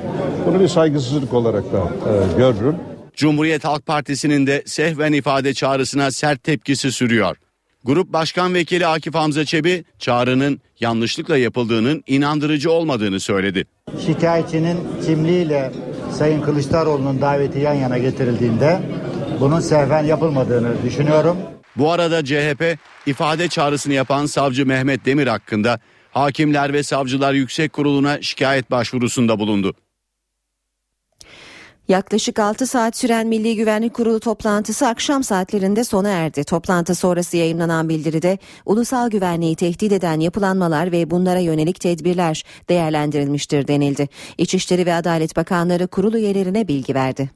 [0.47, 2.77] Bunu bir saygısızlık olarak da e, görürüm.
[3.15, 7.37] Cumhuriyet Halk Partisi'nin de sehven ifade çağrısına sert tepkisi sürüyor.
[7.85, 13.65] Grup Başkan Vekili Akif Hamza Çebi çağrının yanlışlıkla yapıldığının inandırıcı olmadığını söyledi.
[14.07, 15.73] Şikayetçinin kimliğiyle
[16.13, 18.81] Sayın Kılıçdaroğlu'nun daveti yan yana getirildiğinde
[19.41, 21.37] bunun sehven yapılmadığını düşünüyorum.
[21.77, 28.23] Bu arada CHP ifade çağrısını yapan savcı Mehmet Demir hakkında Hakimler ve Savcılar Yüksek Kurulu'na
[28.23, 29.75] şikayet başvurusunda bulundu.
[31.91, 36.45] Yaklaşık 6 saat süren Milli Güvenlik Kurulu toplantısı akşam saatlerinde sona erdi.
[36.45, 44.09] Toplantı sonrası yayınlanan bildiride ulusal güvenliği tehdit eden yapılanmalar ve bunlara yönelik tedbirler değerlendirilmiştir denildi.
[44.39, 47.31] İçişleri ve Adalet Bakanları kurul üyelerine bilgi verdi.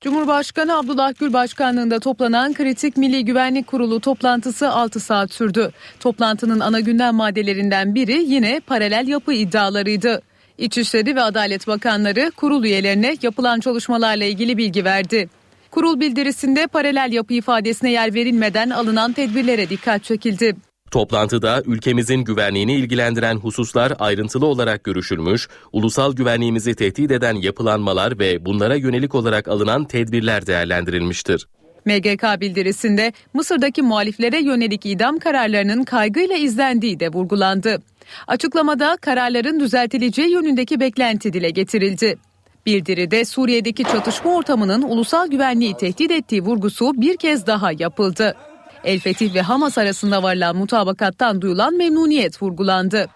[0.00, 5.70] Cumhurbaşkanı Abdullah Gül başkanlığında toplanan Kritik Milli Güvenlik Kurulu toplantısı 6 saat sürdü.
[6.00, 10.22] Toplantının ana gündem maddelerinden biri yine paralel yapı iddialarıydı.
[10.58, 15.28] İçişleri ve Adalet Bakanları kurul üyelerine yapılan çalışmalarla ilgili bilgi verdi.
[15.70, 20.56] Kurul bildirisinde paralel yapı ifadesine yer verilmeden alınan tedbirlere dikkat çekildi.
[20.90, 28.74] Toplantıda ülkemizin güvenliğini ilgilendiren hususlar ayrıntılı olarak görüşülmüş, ulusal güvenliğimizi tehdit eden yapılanmalar ve bunlara
[28.74, 31.46] yönelik olarak alınan tedbirler değerlendirilmiştir.
[31.84, 37.78] MGK bildirisinde Mısır'daki muhaliflere yönelik idam kararlarının kaygıyla izlendiği de vurgulandı.
[38.26, 42.18] Açıklamada kararların düzeltileceği yönündeki beklenti dile getirildi.
[42.66, 48.36] Bildiride Suriye'deki çatışma ortamının ulusal güvenliği tehdit ettiği vurgusu bir kez daha yapıldı.
[48.84, 53.08] El Fetih ve Hamas arasında varılan mutabakattan duyulan memnuniyet vurgulandı.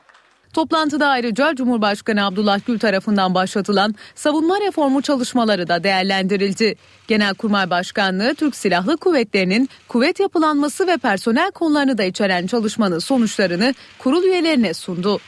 [0.53, 6.75] Toplantıda ayrıca Cumhurbaşkanı Abdullah Gül tarafından başlatılan savunma reformu çalışmaları da değerlendirildi.
[7.09, 14.23] Genelkurmay Başkanlığı Türk Silahlı Kuvvetleri'nin kuvvet yapılanması ve personel konularını da içeren çalışmanın sonuçlarını kurul
[14.23, 15.21] üyelerine sundu.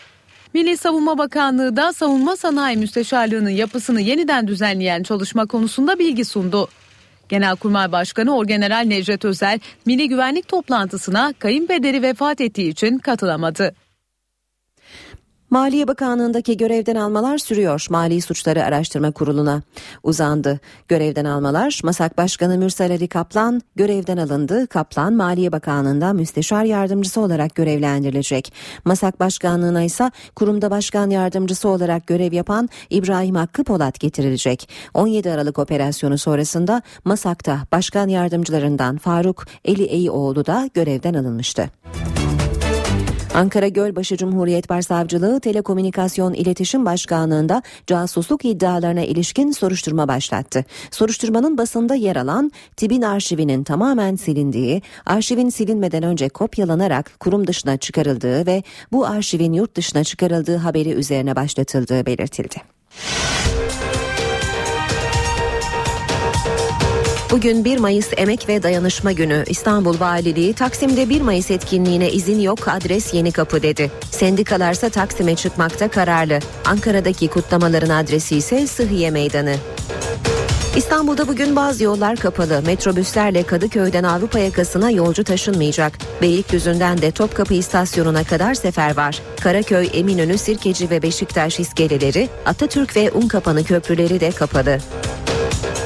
[0.54, 6.68] Milli Savunma Bakanlığı da Savunma Sanayi Müsteşarlığı'nın yapısını yeniden düzenleyen çalışma konusunda bilgi sundu.
[7.28, 13.74] Genelkurmay Başkanı Orgeneral Necdet Özel, Milli Güvenlik toplantısına kayınpederi vefat ettiği için katılamadı.
[15.50, 17.86] Maliye Bakanlığı'ndaki görevden almalar sürüyor.
[17.90, 19.62] Mali Suçları Araştırma Kurulu'na
[20.02, 20.60] uzandı.
[20.88, 24.66] Görevden almalar Masak Başkanı Mürsel Ali Kaplan görevden alındı.
[24.66, 28.52] Kaplan Maliye Bakanlığı'nda müsteşar yardımcısı olarak görevlendirilecek.
[28.84, 34.68] Masak Başkanlığı'na ise kurumda başkan yardımcısı olarak görev yapan İbrahim Hakkı Polat getirilecek.
[34.94, 41.70] 17 Aralık operasyonu sonrasında Masak'ta başkan yardımcılarından Faruk Eli Eyioğlu da görevden alınmıştı.
[43.34, 50.64] Ankara Gölbaşı Cumhuriyet Başsavcılığı Telekomünikasyon İletişim Başkanlığı'nda casusluk iddialarına ilişkin soruşturma başlattı.
[50.90, 58.46] Soruşturmanın basında yer alan TİB'in arşivinin tamamen silindiği, arşivin silinmeden önce kopyalanarak kurum dışına çıkarıldığı
[58.46, 58.62] ve
[58.92, 62.56] bu arşivin yurt dışına çıkarıldığı haberi üzerine başlatıldığı belirtildi.
[67.30, 69.44] Bugün 1 Mayıs Emek ve Dayanışma Günü.
[69.46, 73.90] İstanbul Valiliği Taksim'de 1 Mayıs etkinliğine izin yok adres yeni kapı dedi.
[74.10, 76.38] Sendikalarsa Taksim'e çıkmakta kararlı.
[76.64, 79.54] Ankara'daki kutlamaların adresi ise Sıhhiye Meydanı.
[80.76, 82.62] İstanbul'da bugün bazı yollar kapalı.
[82.66, 85.98] Metrobüslerle Kadıköy'den Avrupa yakasına yolcu taşınmayacak.
[86.22, 89.22] Beylikdüzü'nden de Topkapı istasyonuna kadar sefer var.
[89.40, 94.78] Karaköy, Eminönü, Sirkeci ve Beşiktaş iskeleleri, Atatürk ve Unkapanı köprüleri de kapalı.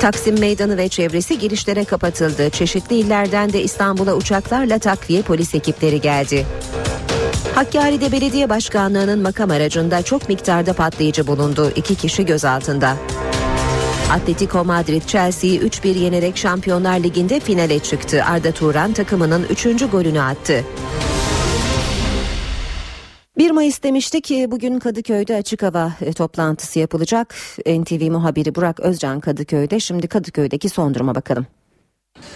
[0.04, 2.50] Taksim Meydanı ve çevresi girişlere kapatıldı.
[2.50, 6.46] Çeşitli illerden de İstanbul'a uçaklarla takviye polis ekipleri geldi.
[7.54, 11.72] Hakkari'de belediye başkanlığının makam aracında çok miktarda patlayıcı bulundu.
[11.76, 12.96] İki kişi gözaltında.
[14.12, 18.24] Atletico Madrid Chelsea'yi 3-1 yenerek Şampiyonlar Ligi'nde finale çıktı.
[18.24, 19.90] Arda Turan takımının 3.
[19.90, 20.64] golünü attı.
[23.44, 27.34] 1 Mayıs demişti ki bugün Kadıköy'de açık hava e, toplantısı yapılacak.
[27.66, 29.80] NTV muhabiri Burak Özcan Kadıköy'de.
[29.80, 31.46] Şimdi Kadıköy'deki son duruma bakalım.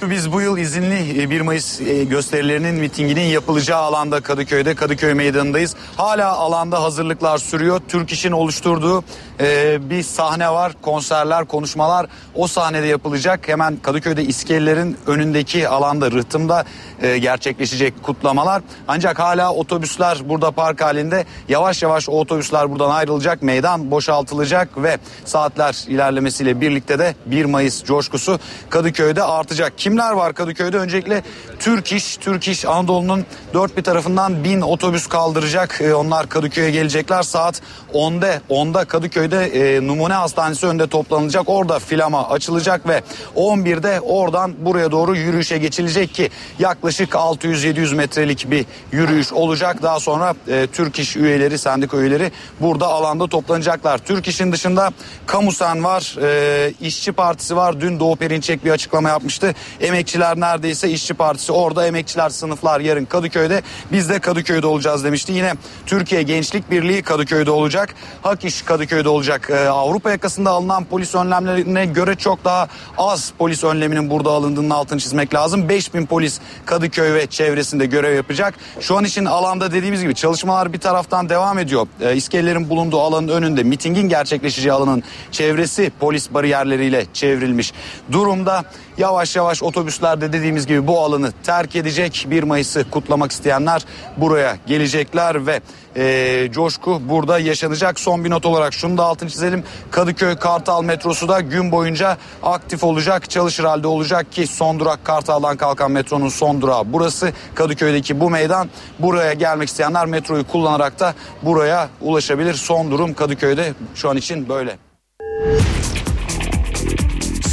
[0.02, 5.74] Biz bu yıl izinli 1 Mayıs e, gösterilerinin mitinginin yapılacağı alanda Kadıköy'de Kadıköy Meydanı'ndayız.
[5.96, 7.80] Hala alanda hazırlıklar sürüyor.
[7.88, 9.04] Türk İş'in oluşturduğu
[9.40, 10.72] e, bir sahne var.
[10.82, 13.48] Konserler, konuşmalar o sahnede yapılacak.
[13.48, 16.64] Hemen Kadıköy'de iskelelerin önündeki alanda rıhtımda
[17.02, 18.62] e, gerçekleşecek kutlamalar.
[18.88, 21.24] Ancak hala otobüsler burada park halinde.
[21.48, 23.42] Yavaş yavaş o otobüsler buradan ayrılacak.
[23.42, 29.67] Meydan boşaltılacak ve saatler ilerlemesiyle birlikte de 1 Mayıs coşkusu Kadıköy'de artacak.
[29.76, 30.78] Kimler var Kadıköy'de?
[30.78, 31.22] Öncelikle
[31.58, 35.80] Türk İş, Türk İş Anadolu'nun dört bir tarafından bin otobüs kaldıracak.
[35.80, 37.22] E, onlar Kadıköy'e gelecekler.
[37.22, 37.62] Saat
[37.94, 41.48] 10'da 10'da Kadıköy'de e, Numune Hastanesi önünde toplanılacak.
[41.48, 43.02] Orada filama açılacak ve
[43.36, 49.82] 11'de oradan buraya doğru yürüyüşe geçilecek ki yaklaşık 600-700 metrelik bir yürüyüş olacak.
[49.82, 53.98] Daha sonra e, Türk İş üyeleri, sendika üyeleri burada alanda toplanacaklar.
[53.98, 54.92] Türk İş'in dışında
[55.26, 57.80] Kamusen var, e, İşçi Partisi var.
[57.80, 59.54] Dün Doğu Perinçek bir açıklama yapmıştı.
[59.80, 61.86] Emekçiler neredeyse İşçi Partisi orada.
[61.86, 63.62] Emekçiler sınıflar yarın Kadıköy'de.
[63.92, 65.32] Biz de Kadıköy'de olacağız demişti.
[65.32, 65.54] Yine
[65.86, 67.94] Türkiye Gençlik Birliği Kadıköy'de olacak.
[68.22, 69.48] Hak İş Kadıköy'de olacak.
[69.50, 72.68] Ee, Avrupa yakasında alınan polis önlemlerine göre çok daha
[72.98, 75.68] az polis önleminin burada alındığının altını çizmek lazım.
[75.68, 78.54] 5000 polis Kadıköy ve çevresinde görev yapacak.
[78.80, 81.86] Şu an için alanda dediğimiz gibi çalışmalar bir taraftan devam ediyor.
[82.00, 87.72] Ee, İskelerin bulunduğu alanın önünde mitingin gerçekleşeceği alanın çevresi polis bariyerleriyle çevrilmiş
[88.12, 88.64] durumda.
[88.98, 92.26] Yavaş yavaş otobüslerde dediğimiz gibi bu alanı terk edecek.
[92.30, 93.84] 1 Mayıs'ı kutlamak isteyenler
[94.16, 95.60] buraya gelecekler ve
[95.96, 98.00] e, coşku burada yaşanacak.
[98.00, 99.64] Son bir not olarak şunu da altını çizelim.
[99.90, 105.56] Kadıköy Kartal metrosu da gün boyunca aktif olacak, çalışır halde olacak ki son durak Kartal'dan
[105.56, 107.32] kalkan metronun son durağı burası.
[107.54, 108.68] Kadıköy'deki bu meydan.
[108.98, 112.54] Buraya gelmek isteyenler metroyu kullanarak da buraya ulaşabilir.
[112.54, 114.87] Son durum Kadıköy'de şu an için böyle.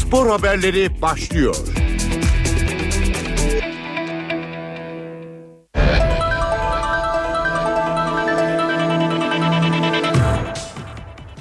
[0.06, 1.56] Spor haberleri başlıyor.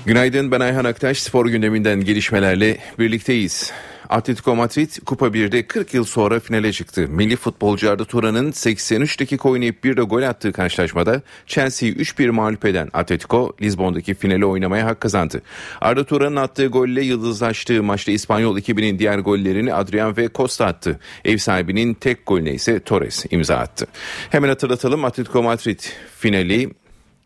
[0.06, 1.18] Günaydın ben Ayhan Aktaş.
[1.18, 3.72] Spor gündeminden gelişmelerle birlikteyiz.
[4.08, 7.08] Atletico Madrid Kupa 1'de 40 yıl sonra finale çıktı.
[7.08, 12.64] Milli futbolcu Arda Turan'ın 83 dakika oynayıp bir de gol attığı karşılaşmada Chelsea'yi 3-1 mağlup
[12.64, 15.42] eden Atletico Lisbon'daki finale oynamaya hak kazandı.
[15.80, 21.00] Arda Turan'ın attığı golle yıldızlaştığı maçta İspanyol ekibinin diğer gollerini Adrian ve Costa attı.
[21.24, 23.86] Ev sahibinin tek golüne ise Torres imza attı.
[24.30, 25.80] Hemen hatırlatalım Atletico Madrid
[26.18, 26.70] finali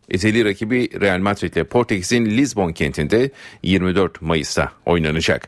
[0.09, 3.31] ezeli rakibi Real Madrid ile Portekiz'in Lisbon kentinde
[3.63, 5.47] 24 Mayıs'ta oynanacak.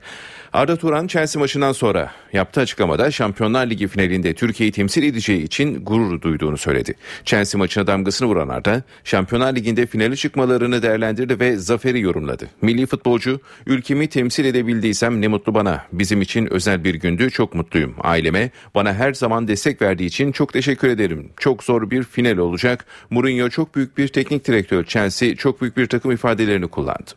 [0.54, 6.22] Arda Turan Chelsea maçından sonra yaptığı açıklamada Şampiyonlar Ligi finalinde Türkiye'yi temsil edeceği için gurur
[6.22, 6.94] duyduğunu söyledi.
[7.26, 12.48] Chelsea maçına damgasını vuran Arda, Şampiyonlar Ligi'nde finale çıkmalarını değerlendirdi ve zaferi yorumladı.
[12.62, 15.86] Milli futbolcu, ülkemi temsil edebildiysem ne mutlu bana.
[15.92, 17.96] Bizim için özel bir gündü, çok mutluyum.
[18.02, 21.30] Aileme bana her zaman destek verdiği için çok teşekkür ederim.
[21.38, 22.86] Çok zor bir final olacak.
[23.10, 24.84] Mourinho çok büyük bir teknik direktör.
[24.84, 27.12] Chelsea çok büyük bir takım ifadelerini kullandı.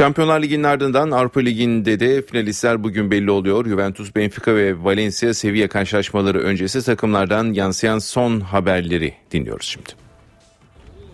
[0.00, 3.66] Şampiyonlar Ligi'nin ardından Avrupa Ligi'nde de finalistler bugün belli oluyor.
[3.66, 9.88] Juventus, Benfica ve Valencia Sevilla karşılaşmaları öncesi takımlardan yansıyan son haberleri dinliyoruz şimdi.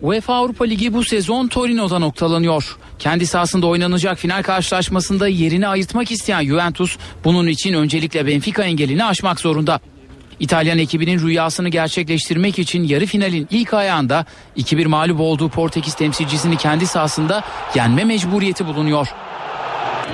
[0.01, 2.77] UEFA Avrupa Ligi bu sezon Torino'da noktalanıyor.
[2.99, 9.39] Kendi sahasında oynanacak final karşılaşmasında yerini ayırtmak isteyen Juventus bunun için öncelikle Benfica engelini aşmak
[9.39, 9.79] zorunda.
[10.39, 14.25] İtalyan ekibinin rüyasını gerçekleştirmek için yarı finalin ilk ayağında
[14.57, 17.43] 2-1 mağlup olduğu Portekiz temsilcisini kendi sahasında
[17.75, 19.07] yenme mecburiyeti bulunuyor.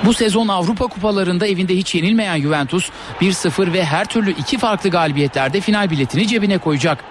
[0.04, 5.60] Bu sezon Avrupa kupalarında evinde hiç yenilmeyen Juventus 1-0 ve her türlü iki farklı galibiyetlerde
[5.60, 7.04] final biletini cebine koyacak.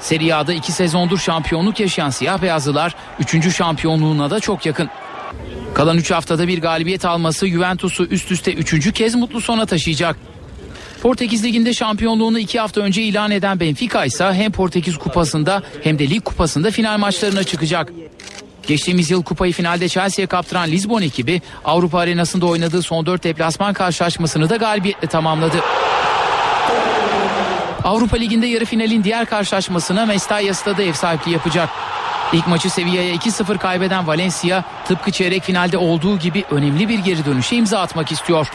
[0.00, 3.56] Serie A'da iki sezondur şampiyonluk yaşayan siyah beyazlılar 3.
[3.56, 4.88] şampiyonluğuna da çok yakın.
[5.74, 8.92] Kalan 3 haftada bir galibiyet alması Juventus'u üst üste 3.
[8.92, 10.16] kez mutlu sona taşıyacak.
[11.02, 16.10] Portekiz Ligi'nde şampiyonluğunu iki hafta önce ilan eden Benfica ise hem Portekiz Kupası'nda hem de
[16.10, 17.92] Lig Kupası'nda final maçlarına çıkacak.
[18.66, 24.50] Geçtiğimiz yıl kupayı finalde Chelsea'ye kaptıran Lisbon ekibi Avrupa arenasında oynadığı son 4 deplasman karşılaşmasını
[24.50, 25.56] da galibiyetle tamamladı.
[27.84, 31.68] Avrupa Ligi'nde yarı finalin diğer karşılaşmasına Mestalla Stadı ev sahipliği yapacak.
[32.32, 37.56] İlk maçı Sevilla'ya 2-0 kaybeden Valencia tıpkı çeyrek finalde olduğu gibi önemli bir geri dönüşe
[37.56, 38.48] imza atmak istiyor.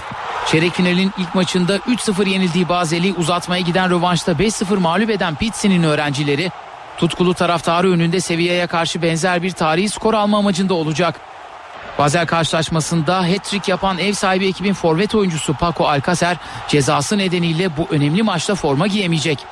[0.47, 6.51] Çeyrek finalin ilk maçında 3-0 yenildiği Bazeli uzatmaya giden rövanşta 5-0 mağlup eden Pizzi'nin öğrencileri
[6.97, 11.19] tutkulu taraftarı önünde Sevilla'ya karşı benzer bir tarihi skor alma amacında olacak.
[11.97, 18.23] Basel karşılaşmasında hat-trick yapan ev sahibi ekibin forvet oyuncusu Paco Alcacer cezası nedeniyle bu önemli
[18.23, 19.45] maçta forma giyemeyecek.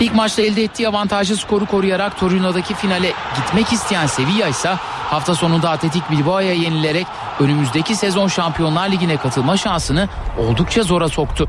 [0.00, 4.74] İlk maçta elde ettiği avantajlı skoru koruyarak Torino'daki finale gitmek isteyen Sevilla ise
[5.10, 7.06] hafta sonunda Atletik Bilbao'ya yenilerek
[7.42, 11.48] önümüzdeki sezon Şampiyonlar Ligi'ne katılma şansını oldukça zora soktu.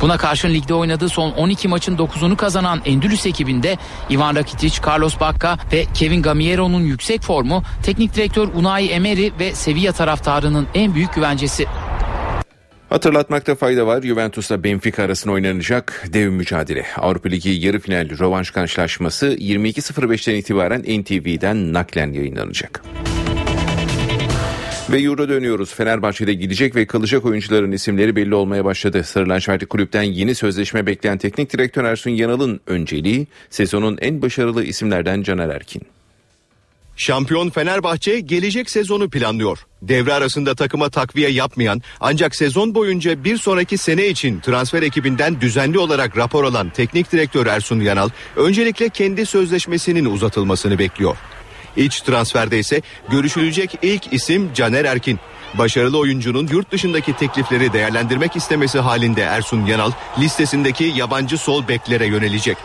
[0.00, 3.78] Buna karşın ligde oynadığı son 12 maçın 9'unu kazanan Endülüs ekibinde
[4.10, 9.92] Ivan Rakitic, Carlos Bacca ve Kevin Gamiero'nun yüksek formu teknik direktör Unai Emery ve Sevilla
[9.92, 11.66] taraftarının en büyük güvencesi.
[12.88, 14.02] Hatırlatmakta fayda var.
[14.02, 16.86] Juventus'la Benfica arasında oynanacak dev mücadele.
[16.96, 22.82] Avrupa Ligi yarı final rövanş karşılaşması 22.05'ten itibaren NTV'den naklen yayınlanacak.
[24.92, 25.74] Ve Euro dönüyoruz.
[25.74, 29.04] Fenerbahçe'de gidecek ve kalacak oyuncuların isimleri belli olmaya başladı.
[29.04, 35.22] Sarı lacivertli kulüpten yeni sözleşme bekleyen teknik direktör Ersun Yanal'ın önceliği sezonun en başarılı isimlerden
[35.22, 35.82] Caner Erkin.
[36.96, 39.58] Şampiyon Fenerbahçe gelecek sezonu planlıyor.
[39.82, 45.78] Devre arasında takıma takviye yapmayan ancak sezon boyunca bir sonraki sene için transfer ekibinden düzenli
[45.78, 51.16] olarak rapor alan teknik direktör Ersun Yanal öncelikle kendi sözleşmesinin uzatılmasını bekliyor.
[51.76, 55.18] İç transferde ise görüşülecek ilk isim Caner Erkin.
[55.54, 62.56] Başarılı oyuncunun yurt dışındaki teklifleri değerlendirmek istemesi halinde Ersun Yanal listesindeki yabancı sol beklere yönelecek.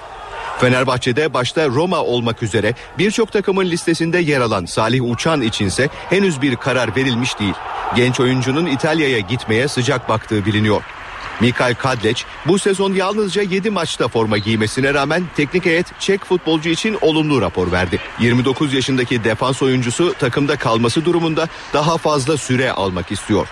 [0.60, 6.56] Fenerbahçe'de başta Roma olmak üzere birçok takımın listesinde yer alan Salih Uçan içinse henüz bir
[6.56, 7.54] karar verilmiş değil.
[7.96, 10.82] Genç oyuncunun İtalya'ya gitmeye sıcak baktığı biliniyor.
[11.42, 16.98] Mikael Kadleç bu sezon yalnızca 7 maçta forma giymesine rağmen teknik heyet Çek futbolcu için
[17.02, 18.00] olumlu rapor verdi.
[18.20, 23.48] 29 yaşındaki defans oyuncusu takımda kalması durumunda daha fazla süre almak istiyor.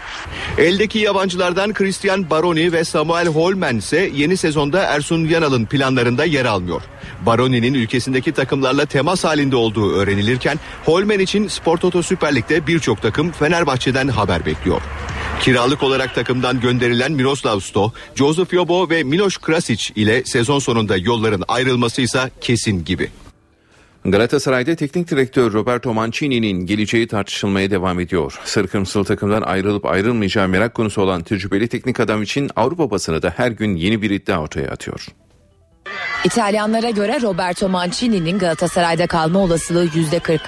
[0.57, 6.81] Eldeki yabancılardan Christian Baroni ve Samuel Holmen ise yeni sezonda Ersun Yanal'ın planlarında yer almıyor.
[7.21, 13.31] Baroni'nin ülkesindeki takımlarla temas halinde olduğu öğrenilirken Holmen için Spor Toto Süper Lig'de birçok takım
[13.31, 14.81] Fenerbahçe'den haber bekliyor.
[15.41, 21.43] Kiralık olarak takımdan gönderilen Miroslav Sto, Josef Yobo ve Miloš Krasic ile sezon sonunda yolların
[21.47, 23.09] ayrılması ise kesin gibi.
[24.05, 28.39] Galatasaray'da teknik direktör Roberto Mancini'nin geleceği tartışılmaya devam ediyor.
[28.45, 33.33] Sarı Kırmızılı takımdan ayrılıp ayrılmayacağı merak konusu olan tecrübeli teknik adam için Avrupa basını da
[33.37, 35.07] her gün yeni bir iddia ortaya atıyor.
[36.25, 40.41] İtalyanlara göre Roberto Mancini'nin Galatasaray'da kalma olasılığı yüzde 40.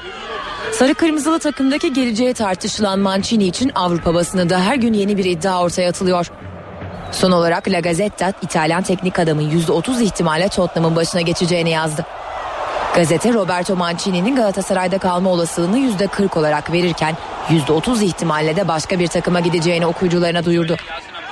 [0.78, 5.63] Sarı kırmızılı takımdaki geleceği tartışılan Mancini için Avrupa basını da her gün yeni bir iddia
[5.63, 6.28] ortaya atılıyor.
[7.12, 12.06] Son olarak La Gazzetta İtalyan teknik adamın %30 ihtimalle Tottenham'ın başına geçeceğini yazdı.
[12.96, 17.18] Gazete Roberto Mancini'nin Galatasaray'da kalma olasılığını %40 olarak verirken
[17.50, 20.78] %30 ihtimalle de başka bir takıma gideceğini okuyucularına duyurdu.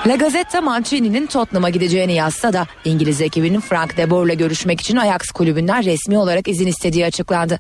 [0.08, 5.32] La Gazzetta Mancini'nin Tottenham'a gideceğini yazsa da İngiliz ekibinin Frank de Boer'la görüşmek için Ajax
[5.32, 7.60] kulübünden resmi olarak izin istediği açıklandı.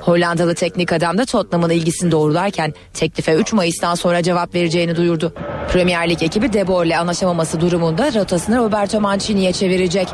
[0.00, 5.32] Hollandalı teknik adam da Tottenham'ın ilgisini doğrularken teklife 3 Mayıs'tan sonra cevap vereceğini duyurdu.
[5.72, 10.08] Premier Lig ekibi De Boer'le anlaşamaması durumunda rotasını Roberto Mancini'ye çevirecek.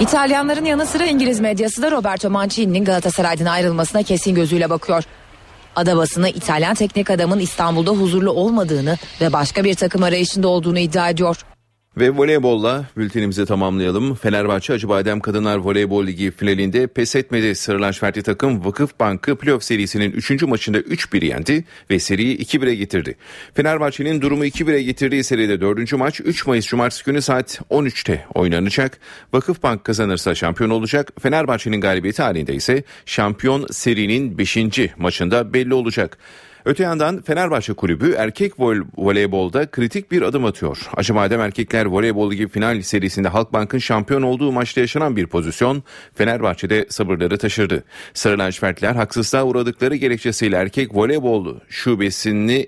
[0.00, 5.04] İtalyanların yanı sıra İngiliz medyası da Roberto Mancini'nin Galatasaray'dan ayrılmasına kesin gözüyle bakıyor.
[5.76, 11.08] Ada basını İtalyan teknik adamın İstanbul'da huzurlu olmadığını ve başka bir takım arayışında olduğunu iddia
[11.10, 11.36] ediyor.
[11.96, 14.14] Ve voleybolla bültenimizi tamamlayalım.
[14.14, 17.54] Fenerbahçe Acıbadem Kadınlar Voleybol Ligi finalinde pes etmedi.
[17.54, 20.42] Sarılaşvertli takım Vakıf Bank'ı playoff serisinin 3.
[20.42, 23.16] maçında 3-1 yendi ve seriyi 2-1'e getirdi.
[23.54, 25.92] Fenerbahçe'nin durumu 2-1'e getirdiği seride 4.
[25.92, 28.98] maç 3 Mayıs Cumartesi günü saat 13'te oynanacak.
[29.32, 31.12] Vakıf Bank kazanırsa şampiyon olacak.
[31.22, 34.56] Fenerbahçe'nin galibiyeti halinde ise şampiyon serinin 5.
[34.96, 36.18] maçında belli olacak.
[36.64, 40.78] Öte yandan Fenerbahçe Kulübü erkek vol- voleybolda kritik bir adım atıyor.
[40.96, 45.82] Acıbadem Erkekler Voleybol Ligi final serisinde Halkbank'ın şampiyon olduğu maçta yaşanan bir pozisyon
[46.14, 47.84] Fenerbahçe'de sabırları taşırdı.
[48.14, 52.66] Sarı lacivertler haksızlığa uğradıkları gerekçesiyle erkek voleybol şubesini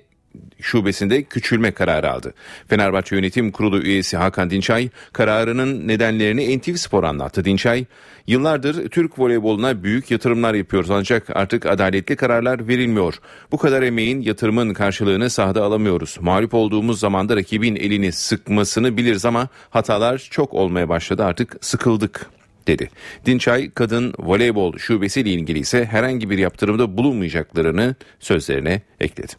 [0.61, 2.35] şubesinde küçülme kararı aldı.
[2.69, 7.45] Fenerbahçe Yönetim Kurulu üyesi Hakan Dinçay kararının nedenlerini NTV Spor anlattı.
[7.45, 7.85] Dinçay,
[8.27, 13.15] yıllardır Türk voleyboluna büyük yatırımlar yapıyoruz ancak artık adaletli kararlar verilmiyor.
[13.53, 16.17] Bu kadar emeğin yatırımın karşılığını sahada alamıyoruz.
[16.21, 22.31] Mağlup olduğumuz zamanda rakibin elini sıkmasını biliriz ama hatalar çok olmaya başladı artık sıkıldık
[22.69, 22.91] dedi.
[23.27, 29.33] Dinçay kadın voleybol şubesiyle ilgili ise herhangi bir yaptırımda bulunmayacaklarını sözlerine ekledi.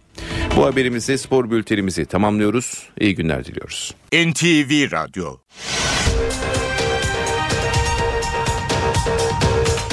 [0.58, 2.90] Bu haberimizde spor bültenimizi tamamlıyoruz.
[3.00, 3.96] İyi günler diliyoruz.
[4.14, 5.38] NTV Radyo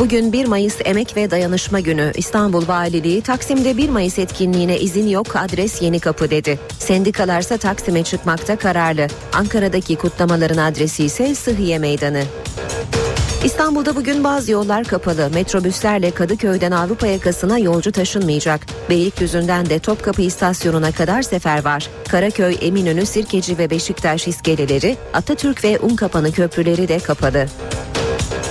[0.03, 2.13] Bugün 1 Mayıs Emek ve Dayanışma Günü.
[2.17, 6.59] İstanbul Valiliği Taksim'de 1 Mayıs etkinliğine izin yok adres Yeni Kapı dedi.
[6.79, 9.07] Sendikalarsa Taksim'e çıkmakta kararlı.
[9.33, 12.25] Ankara'daki kutlamaların adresi ise Sıhhiye Meydanı.
[13.45, 15.31] İstanbul'da bugün bazı yollar kapalı.
[15.35, 18.67] Metrobüslerle Kadıköy'den Avrupa yakasına yolcu taşınmayacak.
[18.91, 21.89] Beylikdüzü'nden de Topkapı istasyonuna kadar sefer var.
[22.09, 27.47] Karaköy, Eminönü, Sirkeci ve Beşiktaş iskeleleri, Atatürk ve Unkapanı köprüleri de kapalı.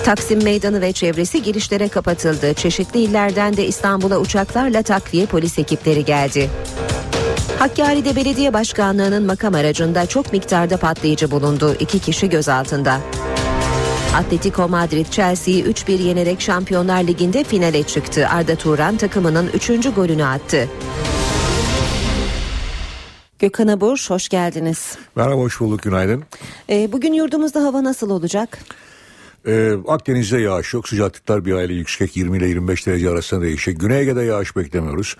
[0.04, 2.54] Taksim Meydanı ve çevresi girişlere kapatıldı.
[2.54, 6.50] Çeşitli illerden de İstanbul'a uçaklarla takviye polis ekipleri geldi.
[7.58, 11.76] Hakkari'de belediye başkanlığının makam aracında çok miktarda patlayıcı bulundu.
[11.80, 13.00] İki kişi gözaltında.
[14.16, 18.28] Atletico Madrid Chelsea'yi 3-1 yenerek Şampiyonlar Ligi'nde finale çıktı.
[18.28, 19.68] Arda Turan takımının 3.
[19.94, 20.68] golünü attı.
[23.38, 24.98] Gökhan Abur hoş geldiniz.
[25.16, 26.24] Merhaba hoş bulduk günaydın.
[26.70, 28.58] Ee, bugün yurdumuzda hava nasıl olacak?
[29.46, 30.88] Ee, Akdeniz'de yağış yok.
[30.88, 33.80] Sıcaklıklar bir aile yüksek 20 ile 25 derece arasında değişecek.
[33.80, 35.16] Güney Ege'de yağış beklemiyoruz.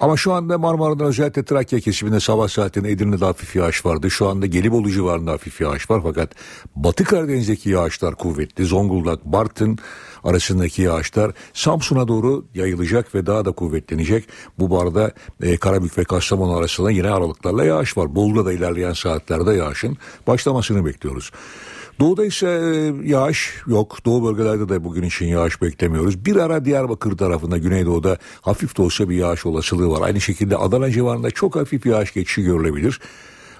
[0.00, 4.10] Ama şu anda Marmara'da özellikle Trakya kesiminde sabah saatlerinde Edirne'de hafif yağış vardı.
[4.10, 6.00] Şu anda Gelibolu civarında hafif yağış var.
[6.02, 6.30] Fakat
[6.76, 8.64] Batı Karadeniz'deki yağışlar kuvvetli.
[8.64, 9.78] Zonguldak, Bartın
[10.24, 14.28] arasındaki yağışlar Samsun'a doğru yayılacak ve daha da kuvvetlenecek.
[14.58, 18.14] Bu arada e, Karabük ve Kastamonu arasında yine aralıklarla yağış var.
[18.14, 21.30] Bolu'da da ilerleyen saatlerde yağışın başlamasını bekliyoruz.
[22.00, 23.98] Doğuda ise e, yağış yok.
[24.06, 26.26] Doğu bölgelerde de bugün için yağış beklemiyoruz.
[26.26, 30.02] Bir ara Diyarbakır tarafında Güneydoğu'da hafif de olsa bir yağış olasılığı var.
[30.02, 33.00] Aynı şekilde Adana civarında çok hafif yağış geçişi görülebilir.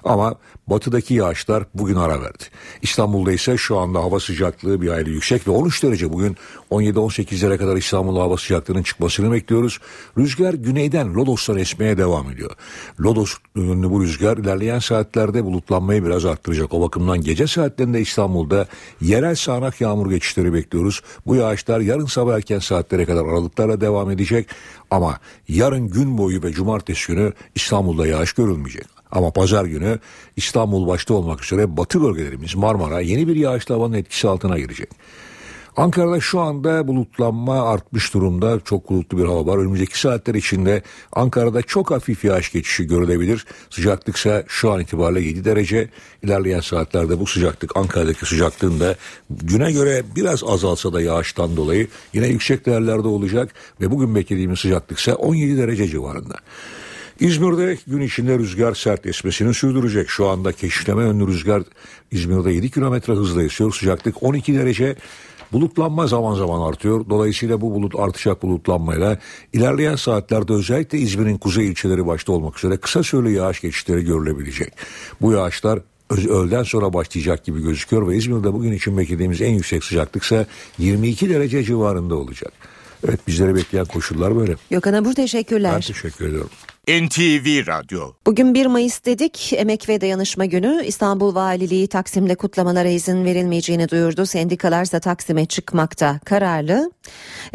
[0.05, 0.35] Ama
[0.67, 2.43] batıdaki yağışlar bugün ara verdi.
[2.81, 6.37] İstanbul'da ise şu anda hava sıcaklığı bir ayrı yüksek ve 13 derece bugün
[6.71, 9.79] 17-18'lere kadar İstanbul'da hava sıcaklığının çıkmasını bekliyoruz.
[10.17, 12.51] Rüzgar güneyden Lodos'tan esmeye devam ediyor.
[12.99, 16.73] Lodos yönlü bu rüzgar ilerleyen saatlerde bulutlanmayı biraz arttıracak.
[16.73, 18.67] O bakımdan gece saatlerinde İstanbul'da
[19.01, 21.01] yerel sağanak yağmur geçişleri bekliyoruz.
[21.25, 24.47] Bu yağışlar yarın sabah erken saatlere kadar aralıklarla devam edecek.
[24.91, 28.94] Ama yarın gün boyu ve cumartesi günü İstanbul'da yağış görülmeyecek.
[29.15, 29.99] Ama pazar günü
[30.35, 34.89] İstanbul başta olmak üzere batı bölgelerimiz Marmara yeni bir yağışlı havanın etkisi altına girecek.
[35.77, 38.59] Ankara'da şu anda bulutlanma artmış durumda.
[38.65, 39.57] Çok bulutlu bir hava var.
[39.57, 43.45] Önümüzdeki saatler içinde Ankara'da çok hafif yağış geçişi görülebilir.
[43.69, 45.89] Sıcaklık ise şu an itibariyle 7 derece.
[46.23, 48.95] İlerleyen saatlerde bu sıcaklık Ankara'daki sıcaklığın da
[49.29, 53.53] güne göre biraz azalsa da yağıştan dolayı yine yüksek değerlerde olacak.
[53.81, 56.35] Ve bugün beklediğimiz sıcaklık ise 17 derece civarında.
[57.19, 60.09] İzmir'de gün içinde rüzgar sert esmesini sürdürecek.
[60.09, 61.63] Şu anda keşifleme yönlü rüzgar
[62.11, 63.73] İzmir'de 7 kilometre hızla esiyor.
[63.73, 64.95] Sıcaklık 12 derece.
[65.51, 67.05] Bulutlanma zaman zaman artıyor.
[67.09, 69.19] Dolayısıyla bu bulut artacak bulutlanmayla
[69.53, 74.73] ilerleyen saatlerde özellikle İzmir'in kuzey ilçeleri başta olmak üzere kısa süreli yağış geçişleri görülebilecek.
[75.21, 80.45] Bu yağışlar öğleden sonra başlayacak gibi gözüküyor ve İzmir'de bugün için beklediğimiz en yüksek sıcaklıksa
[80.77, 82.53] 22 derece civarında olacak.
[83.07, 84.55] Evet bizleri bekleyen koşullar böyle.
[84.71, 85.73] Gökhan Abur teşekkürler.
[85.75, 86.49] Ben teşekkür ediyorum.
[86.87, 89.53] NTV Radyo Bugün 1 Mayıs dedik.
[89.53, 94.25] Emek ve Dayanışma Günü İstanbul Valiliği Taksim'de kutlamalara izin verilmeyeceğini duyurdu.
[94.25, 96.91] Sendikalarsa Taksim'e çıkmakta kararlı.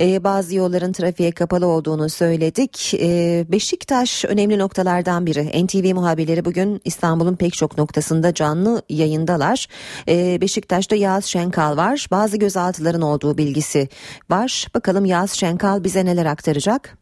[0.00, 2.94] Ee, bazı yolların trafiğe kapalı olduğunu söyledik.
[2.94, 5.66] Ee, Beşiktaş önemli noktalardan biri.
[5.66, 9.66] NTV muhabirleri bugün İstanbul'un pek çok noktasında canlı yayındalar.
[10.08, 12.06] Ee, Beşiktaş'ta Yağız Şenkal var.
[12.10, 13.88] Bazı gözaltıların olduğu bilgisi
[14.30, 14.66] var.
[14.74, 16.99] Bakalım Yağız Şenkal bize neler aktaracak?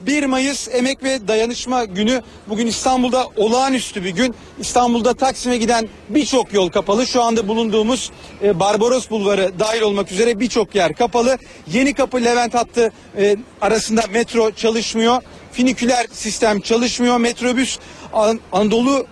[0.00, 2.22] 1 Mayıs Emek ve Dayanışma Günü.
[2.48, 4.34] Bugün İstanbul'da olağanüstü bir gün.
[4.58, 7.06] İstanbul'da Taksim'e giden birçok yol kapalı.
[7.06, 8.10] Şu anda bulunduğumuz
[8.42, 11.38] e, Barbaros Bulvarı dahil olmak üzere birçok yer kapalı.
[11.72, 15.22] Yeni Kapı Levent hattı e, arasında metro çalışmıyor.
[15.52, 17.18] Finiküler sistem çalışmıyor.
[17.18, 17.78] Metrobüs
[18.12, 19.06] An- Anadolu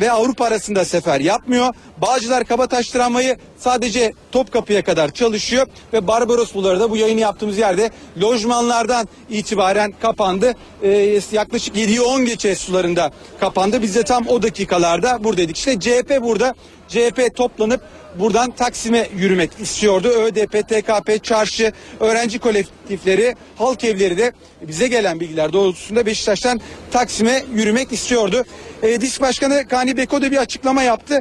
[0.00, 1.74] ve Avrupa arasında sefer yapmıyor.
[1.98, 7.90] Bağcılar Kabataş tramvayı sadece Topkapı'ya kadar çalışıyor ve Barbaros Bulvarı da bu yayını yaptığımız yerde
[8.22, 10.54] lojmanlardan itibaren kapandı.
[10.82, 13.82] Ee, yaklaşık 7'yi 10 geçe sularında kapandı.
[13.82, 15.56] Biz de tam o dakikalarda buradaydık.
[15.56, 16.54] İşte CHP burada.
[16.88, 17.80] CHP toplanıp
[18.18, 20.08] buradan Taksim'e yürümek istiyordu.
[20.08, 24.32] ÖDP, TKP, çarşı, öğrenci kolektifleri, halk evleri de
[24.62, 26.60] bize gelen bilgiler doğrultusunda Beşiktaş'tan
[26.90, 28.44] Taksim'e yürümek istiyordu.
[28.82, 31.20] E, DİSK Başkanı Kani Beko da bir açıklama yaptı.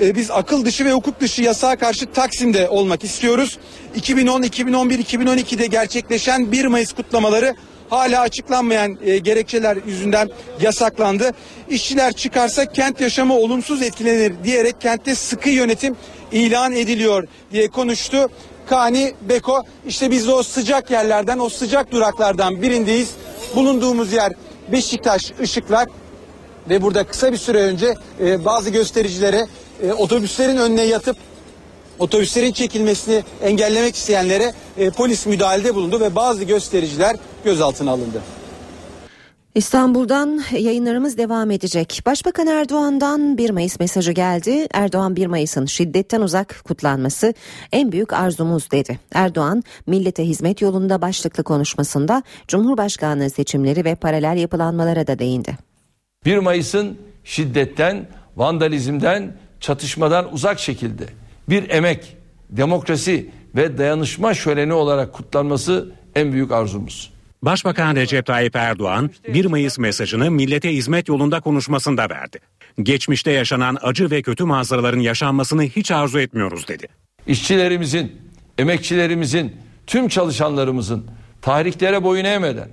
[0.00, 3.58] E, biz akıl dışı ve hukuk dışı yasağa karşı Taksim'de olmak istiyoruz.
[3.94, 7.54] 2010, 2011, 2012'de gerçekleşen 1 Mayıs kutlamaları
[7.90, 10.30] hala açıklanmayan e, gerekçeler yüzünden
[10.60, 11.30] yasaklandı.
[11.68, 15.96] İşçiler çıkarsa kent yaşamı olumsuz etkilenir diyerek kentte sıkı yönetim
[16.32, 18.28] ilan ediliyor diye konuştu.
[18.66, 23.10] Kani Beko işte biz de o sıcak yerlerden o sıcak duraklardan birindeyiz.
[23.54, 24.32] Bulunduğumuz yer
[24.72, 25.88] Beşiktaş Işıklar
[26.68, 29.46] ve burada kısa bir süre önce e, bazı göstericilere
[29.82, 31.16] e, otobüslerin önüne yatıp
[31.98, 38.22] otobüslerin çekilmesini engellemek isteyenlere e, polis müdahalede bulundu ve bazı göstericiler gözaltına alındı.
[39.54, 42.02] İstanbul'dan yayınlarımız devam edecek.
[42.06, 44.66] Başbakan Erdoğan'dan 1 Mayıs mesajı geldi.
[44.72, 47.34] Erdoğan 1 Mayıs'ın şiddetten uzak kutlanması
[47.72, 48.98] en büyük arzumuz dedi.
[49.12, 55.56] Erdoğan millete hizmet yolunda başlıklı konuşmasında Cumhurbaşkanlığı seçimleri ve paralel yapılanmalara da değindi.
[56.24, 61.04] 1 Mayıs'ın şiddetten, vandalizmden, çatışmadan uzak şekilde
[61.48, 62.16] bir emek,
[62.50, 67.12] demokrasi ve dayanışma şöleni olarak kutlanması en büyük arzumuz.
[67.42, 72.38] Başbakan Recep Tayyip Erdoğan 1 Mayıs mesajını millete hizmet yolunda konuşmasında verdi.
[72.82, 76.86] Geçmişte yaşanan acı ve kötü manzaraların yaşanmasını hiç arzu etmiyoruz dedi.
[77.26, 78.12] İşçilerimizin,
[78.58, 81.06] emekçilerimizin, tüm çalışanlarımızın
[81.42, 82.68] tarihlere boyun eğmeden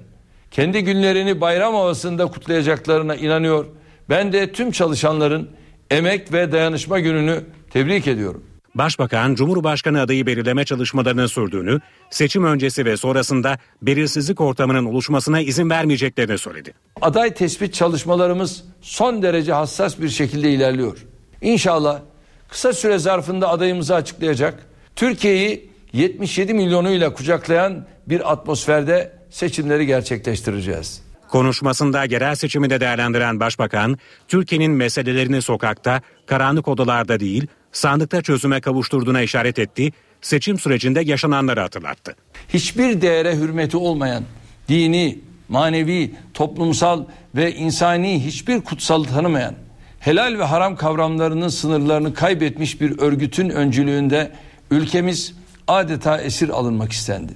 [0.51, 3.65] kendi günlerini bayram havasında kutlayacaklarına inanıyor.
[4.09, 5.49] Ben de tüm çalışanların
[5.89, 8.43] emek ve dayanışma gününü tebrik ediyorum.
[8.75, 16.37] Başbakan, Cumhurbaşkanı adayı belirleme çalışmalarının sürdüğünü, seçim öncesi ve sonrasında belirsizlik ortamının oluşmasına izin vermeyeceklerini
[16.37, 16.73] söyledi.
[17.01, 20.97] Aday tespit çalışmalarımız son derece hassas bir şekilde ilerliyor.
[21.41, 21.99] İnşallah
[22.47, 24.65] kısa süre zarfında adayımızı açıklayacak,
[24.95, 31.01] Türkiye'yi 77 milyonuyla kucaklayan bir atmosferde seçimleri gerçekleştireceğiz.
[31.29, 33.97] Konuşmasında yerel seçimi de değerlendiren Başbakan,
[34.27, 39.91] Türkiye'nin meselelerini sokakta, karanlık odalarda değil, sandıkta çözüme kavuşturduğuna işaret etti,
[40.21, 42.15] seçim sürecinde yaşananları hatırlattı.
[42.49, 44.23] Hiçbir değere hürmeti olmayan,
[44.69, 45.19] dini,
[45.49, 47.05] manevi, toplumsal
[47.35, 49.55] ve insani hiçbir kutsal tanımayan,
[49.99, 54.31] helal ve haram kavramlarının sınırlarını kaybetmiş bir örgütün öncülüğünde
[54.71, 55.35] ülkemiz
[55.67, 57.33] adeta esir alınmak istendi.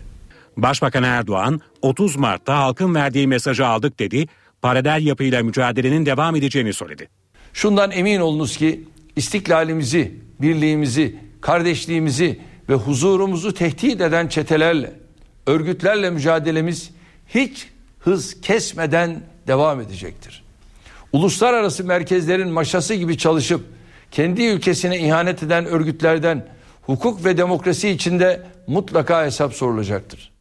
[0.58, 4.28] Başbakan Erdoğan 30 Mart'ta halkın verdiği mesajı aldık dedi,
[4.62, 7.10] paralel yapıyla mücadelenin devam edeceğini söyledi.
[7.54, 8.84] Şundan emin olunuz ki
[9.16, 14.94] istiklalimizi, birliğimizi, kardeşliğimizi ve huzurumuzu tehdit eden çetelerle,
[15.48, 16.92] örgütlerle mücadelemiz
[17.28, 17.68] hiç
[18.00, 20.44] hız kesmeden devam edecektir.
[21.14, 23.66] Uluslararası merkezlerin maşası gibi çalışıp
[24.12, 26.48] kendi ülkesine ihanet eden örgütlerden
[26.82, 30.35] hukuk ve demokrasi içinde mutlaka hesap sorulacaktır.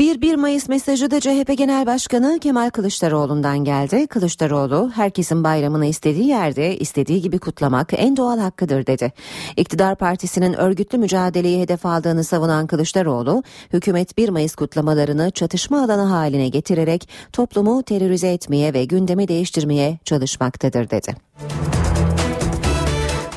[0.00, 4.06] Bir 1 Mayıs mesajı da CHP Genel Başkanı Kemal Kılıçdaroğlu'ndan geldi.
[4.06, 9.12] Kılıçdaroğlu herkesin bayramını istediği yerde istediği gibi kutlamak en doğal hakkıdır dedi.
[9.56, 13.42] İktidar partisinin örgütlü mücadeleyi hedef aldığını savunan Kılıçdaroğlu,
[13.72, 20.90] hükümet 1 Mayıs kutlamalarını çatışma alanı haline getirerek toplumu terörize etmeye ve gündemi değiştirmeye çalışmaktadır
[20.90, 21.14] dedi.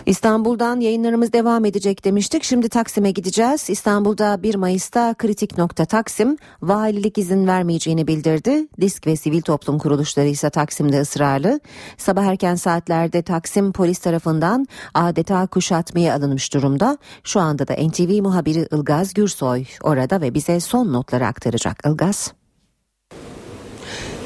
[0.05, 2.43] İstanbul'dan yayınlarımız devam edecek demiştik.
[2.43, 3.69] Şimdi Taksim'e gideceğiz.
[3.69, 6.37] İstanbul'da 1 Mayıs'ta kritik nokta Taksim.
[6.61, 8.67] Valilik izin vermeyeceğini bildirdi.
[8.81, 11.59] Disk ve sivil toplum kuruluşları ise Taksim'de ısrarlı.
[11.97, 16.97] Sabah erken saatlerde Taksim polis tarafından adeta kuşatmaya alınmış durumda.
[17.23, 21.85] Şu anda da NTV muhabiri Ilgaz Gürsoy orada ve bize son notları aktaracak.
[21.85, 22.33] Ilgaz.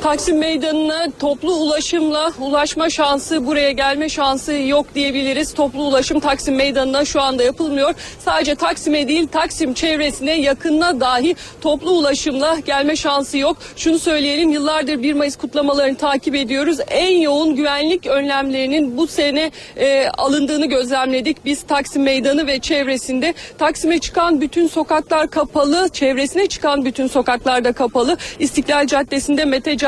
[0.01, 5.53] Taksim Meydanı'na toplu ulaşımla ulaşma şansı, buraya gelme şansı yok diyebiliriz.
[5.53, 7.93] Toplu ulaşım Taksim Meydanı'na şu anda yapılmıyor.
[8.19, 13.57] Sadece Taksim'e değil Taksim çevresine yakınına dahi toplu ulaşımla gelme şansı yok.
[13.75, 16.77] Şunu söyleyelim yıllardır 1 Mayıs kutlamalarını takip ediyoruz.
[16.89, 21.45] En yoğun güvenlik önlemlerinin bu sene e, alındığını gözlemledik.
[21.45, 28.17] Biz Taksim Meydanı ve çevresinde Taksim'e çıkan bütün sokaklar kapalı, çevresine çıkan bütün sokaklarda kapalı.
[28.39, 29.86] İstiklal Caddesi'nde, Mete Caddesi'nde,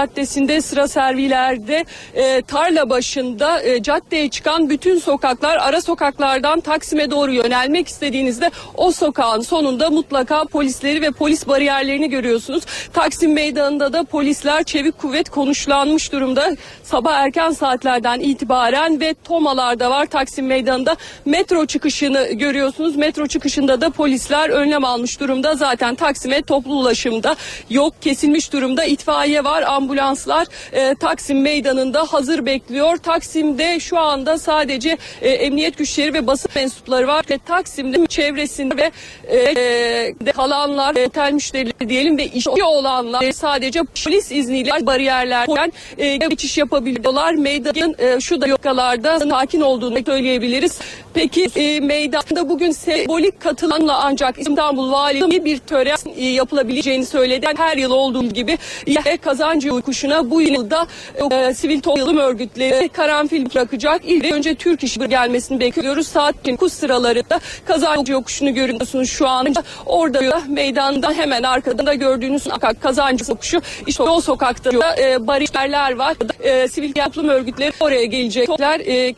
[0.61, 7.87] sıra servilerde, e, tarla başında e, caddeye çıkan bütün sokaklar, ara sokaklardan Taksim'e doğru yönelmek
[7.87, 12.63] istediğinizde o sokağın sonunda mutlaka polisleri ve polis bariyerlerini görüyorsunuz.
[12.93, 16.55] Taksim Meydanı'nda da polisler çevik kuvvet konuşlanmış durumda.
[16.83, 20.95] Sabah erken saatlerden itibaren ve tomalar da var Taksim Meydanı'nda.
[21.25, 22.95] Metro çıkışını görüyorsunuz.
[22.95, 25.55] Metro çıkışında da polisler önlem almış durumda.
[25.55, 27.35] Zaten Taksim'e toplu ulaşımda
[27.69, 28.83] yok kesilmiş durumda.
[28.83, 32.97] İtfaiye var, ambulanslar e, Taksim Meydanı'nda hazır bekliyor.
[32.97, 38.91] Taksim'de şu anda sadece e, emniyet güçleri ve basın mensupları var ve Taksim'de çevresinde ve
[39.27, 46.17] e, e, kalanlar, e, tel müşterileri diyelim ve işi olanlar sadece polis izniyle bariyerlerden e,
[46.17, 47.33] geçiş yapabiliyorlar.
[47.33, 50.79] Meydanın e, şu dakikalarda sakin olduğunu söyleyebiliriz.
[51.13, 57.45] Peki e, meydanda bugün sembolik katılanla ancak İstanbul Valiliği bir tören e, yapılabileceğini söyledi.
[57.57, 58.57] Her yıl olduğu gibi
[59.05, 60.87] e, kazancı uykuşuna bu yılda
[61.31, 64.01] e, sivil toplum örgütleri karanfil bırakacak.
[64.05, 66.07] İlk önce Türk İş gelmesini bekliyoruz.
[66.07, 69.63] Saat 9 sıralarında kazancı yokuşunu görüyorsunuz şu anda.
[69.85, 72.43] Orada meydanda hemen arkada gördüğünüz
[72.81, 73.61] kazancı yokuşu.
[73.87, 74.69] İşte o sokakta
[75.01, 76.15] e, bariyerler var.
[76.39, 78.79] E, sivil toplum örgütleri oraya gelecekler.
[78.79, 79.13] E,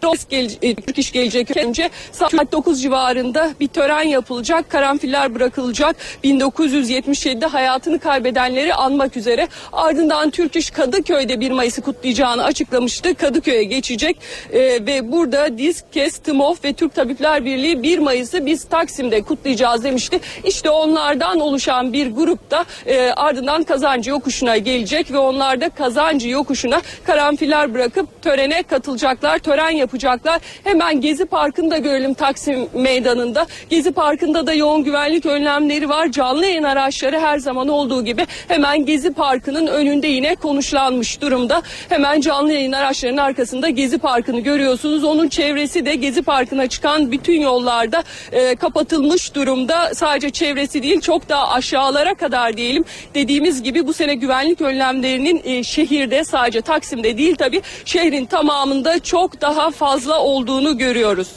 [0.62, 4.70] e, Türk İş gelecek önce saat 9 civarında bir tören yapılacak.
[4.70, 5.96] Karanfiller bırakılacak.
[6.24, 9.48] 1977'de hayatını kaybedenleri anmak üzere.
[9.74, 13.16] Ardından Türk İş Kadıköy'de 1 Mayıs'ı kutlayacağını açıklamıştı.
[13.16, 14.18] Kadıköy'e geçecek
[14.54, 19.84] e, ve burada Disk, KES, TMOF ve Türk Tabipler Birliği 1 Mayıs'ı biz Taksim'de kutlayacağız
[19.84, 20.20] demişti.
[20.46, 26.30] İşte onlardan oluşan bir grup da e, ardından Kazancı Yokuşu'na gelecek ve onlar da Kazancı
[26.30, 30.42] Yokuşu'na karanfiller bırakıp törene katılacaklar, tören yapacaklar.
[30.64, 33.48] Hemen Gezi Parkı'nda görelim Taksim Meydanı'nda.
[33.70, 36.12] Gezi Parkı'nda da yoğun güvenlik önlemleri var.
[36.12, 41.62] Canlı yayın araçları her zaman olduğu gibi hemen Gezi Parkı'nın önünde yine konuşlanmış durumda.
[41.90, 45.04] Hemen canlı yayın araçlarının arkasında Gezi Parkı'nı görüyorsunuz.
[45.04, 49.96] Onun çevresi de Gezi Parkı'na çıkan bütün yollarda e, kapatılmış durumda.
[49.96, 52.86] Sadece çevresi değil çok daha aşağılara kadar diyelim.
[53.16, 59.42] Dediğimiz gibi bu sene güvenlik önlemlerinin e, şehirde sadece Taksim'de değil tabii şehrin tamamında çok
[59.42, 61.28] daha fazla olduğunu görüyoruz.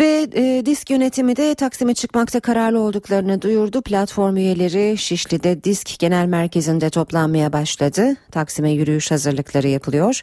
[0.00, 3.82] Ve e, disk yönetimi de Taksim'e çıkmakta kararlı olduklarını duyurdu.
[3.82, 8.16] Platform üyeleri Şişli'de disk genel merkezinde toplanmaya başladı.
[8.30, 10.22] Taksim'e yürüyüş hazırlıkları yapılıyor.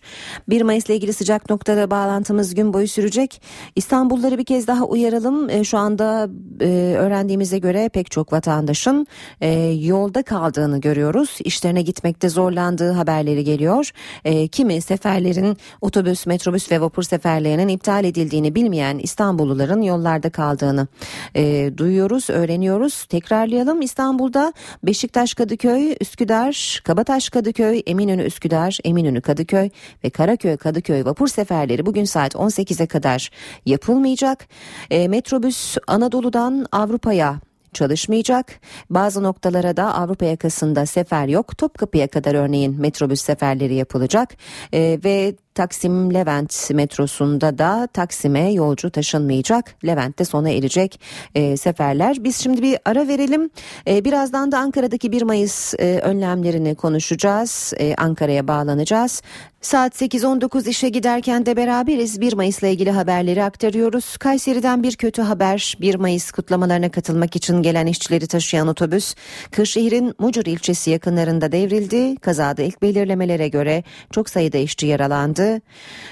[0.49, 3.41] 1 Mayıs ile ilgili sıcak noktada bağlantımız gün boyu sürecek.
[3.76, 5.49] İstanbulları bir kez daha uyaralım.
[5.49, 6.30] E, şu anda
[6.61, 9.07] e, öğrendiğimize göre pek çok vatandaşın
[9.41, 9.49] e,
[9.82, 11.38] yolda kaldığını görüyoruz.
[11.43, 13.91] İşlerine gitmekte zorlandığı haberleri geliyor.
[14.26, 20.88] E, kimi seferlerin otobüs, metrobüs ve vapur seferlerinin iptal edildiğini bilmeyen İstanbullular yollarda kaldığını
[21.36, 23.05] e, duyuyoruz, öğreniyoruz.
[23.05, 24.53] Tekrarlayalım İstanbul'da
[24.84, 29.70] Beşiktaş Kadıköy, Üsküdar, Kabataş Kadıköy, Eminönü Üsküdar, Eminönü Kadıköy
[30.03, 33.30] ve Karaköy Kadıköy vapur seferleri bugün saat 18'e kadar
[33.66, 34.47] yapılmayacak.
[34.91, 37.39] E, metrobüs Anadolu'dan Avrupa'ya
[37.74, 38.59] çalışmayacak.
[38.89, 41.57] Bazı noktalara da Avrupa yakasında sefer yok.
[41.57, 44.34] Topkapı'ya kadar örneğin metrobüs seferleri yapılacak
[44.74, 49.76] ee, ve Taksim Levent metrosunda da Taksim'e yolcu taşınmayacak.
[49.86, 50.99] Levent'te sona erecek
[51.36, 52.24] e, seferler.
[52.24, 53.49] Biz şimdi bir ara verelim.
[53.88, 57.74] E, birazdan da Ankara'daki 1 Mayıs e, önlemlerini konuşacağız.
[57.80, 59.22] E, Ankara'ya bağlanacağız.
[59.64, 62.22] Saat 8.19 işe giderken de beraberiz.
[62.22, 64.18] 1 Mayıs'la ilgili haberleri aktarıyoruz.
[64.18, 65.78] Kayseri'den bir kötü haber.
[65.82, 69.16] 1 Mayıs kutlamalarına katılmak için gelen işçileri taşıyan otobüs
[69.51, 72.16] Kırşehir'in Mucur ilçesi yakınlarında devrildi.
[72.16, 75.42] Kazada ilk belirlemelere göre çok sayıda işçi yaralandı.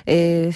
[0.08, 0.52] Ee,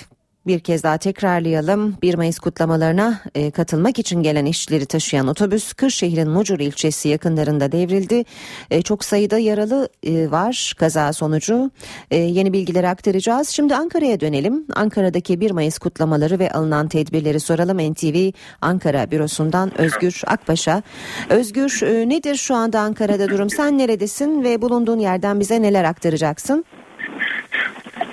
[0.48, 1.98] bir kez daha tekrarlayalım.
[2.02, 8.26] 1 Mayıs kutlamalarına e, katılmak için gelen işçileri taşıyan otobüs Kırşehir'in Mucur ilçesi yakınlarında devrildi.
[8.72, 11.72] E, çok sayıda yaralı e, var kaza sonucu.
[12.12, 13.50] E, yeni bilgileri aktaracağız.
[13.50, 14.66] Şimdi Ankara'ya dönelim.
[14.76, 20.84] Ankara'daki 1 Mayıs kutlamaları ve alınan tedbirleri soralım NTV Ankara bürosundan Özgür Akbaş'a.
[21.30, 23.50] Özgür e, nedir şu anda Ankara'da durum?
[23.50, 26.66] Sen neredesin ve bulunduğun yerden bize neler aktaracaksın?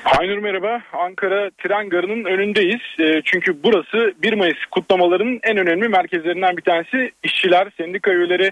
[0.05, 0.83] Aynur merhaba.
[0.93, 2.81] Ankara tren garının önündeyiz.
[3.01, 7.11] E, çünkü burası 1 Mayıs kutlamalarının en önemli merkezlerinden bir tanesi.
[7.23, 8.51] İşçiler, sendika üyeleri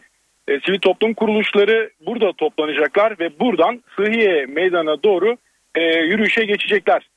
[0.49, 5.37] E, sivil toplum kuruluşları burada toplanacaklar ve buradan Sıhhiye Meydanı'na doğru
[5.74, 7.09] e, yürüyüşe geçecekler.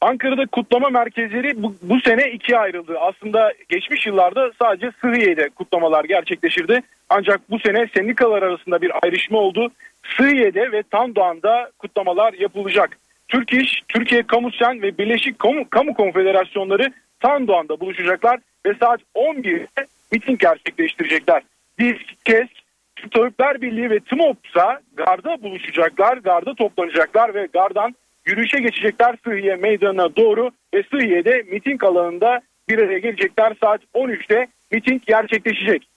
[0.00, 2.98] Ankara'da kutlama merkezleri bu, bu sene ikiye ayrıldı.
[3.00, 6.80] Aslında geçmiş yıllarda sadece Sıhhiye'de kutlamalar gerçekleşirdi.
[7.08, 9.70] Ancak bu sene sendikalar arasında bir ayrışma oldu.
[10.16, 12.98] Sıhhiye'de ve Tandoğan'da kutlamalar yapılacak.
[13.28, 20.40] Türk İş, Türkiye Kamusen ve Birleşik Kamu, Kamu Konfederasyonları Tandoğan'da buluşacaklar ve saat 11'de miting
[20.40, 21.42] gerçekleştirecekler.
[21.78, 22.52] Disk, KESK,
[22.96, 27.94] Türk Tabipler Birliği ve TMOPS'a Garda buluşacaklar, Garda toplanacaklar ve Gardan
[28.26, 33.56] yürüyüşe geçecekler Sıhhiye Meydanı'na doğru ve Sıhhiye'de miting alanında bir araya gelecekler.
[33.60, 35.88] Saat 13'te miting gerçekleşecek.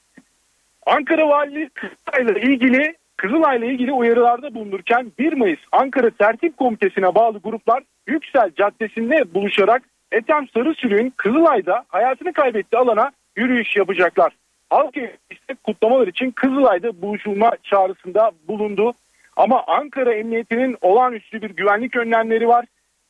[0.85, 7.83] Ankara Valiliği Kızılay'la ilgili Kızılay'la ilgili uyarılarda bulunurken 1 Mayıs Ankara Tertip Komitesi'ne bağlı gruplar
[8.07, 14.33] Yüksel Caddesi'nde buluşarak Ethem Sarısülüğün Kızılay'da hayatını kaybettiği alana yürüyüş yapacaklar.
[14.69, 18.93] Halk ise kutlamalar için Kızılay'da buluşulma çağrısında bulundu.
[19.35, 22.65] Ama Ankara Emniyeti'nin olağanüstü bir güvenlik önlemleri var.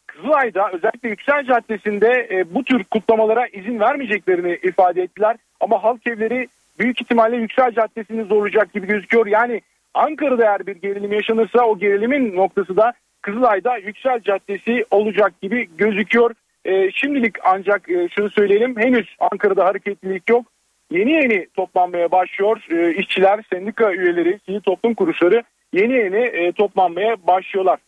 [0.07, 5.35] Kızılay'da özellikle Yüksel Caddesi'nde e, bu tür kutlamalara izin vermeyeceklerini ifade ettiler.
[5.59, 6.47] Ama halk evleri
[6.79, 9.27] büyük ihtimalle Yüksel Caddesi'ni zorlayacak gibi gözüküyor.
[9.27, 9.61] Yani
[9.93, 16.31] Ankara'da eğer bir gerilim yaşanırsa o gerilimin noktası da Kızılay'da Yüksel Caddesi olacak gibi gözüküyor.
[16.65, 20.45] E, şimdilik ancak e, şunu söyleyelim henüz Ankara'da hareketlilik yok.
[20.91, 27.15] Yeni yeni toplanmaya başlıyor e, işçiler, sendika üyeleri, sivil toplum kuruluşları yeni yeni e, toplanmaya
[27.27, 27.79] başlıyorlar.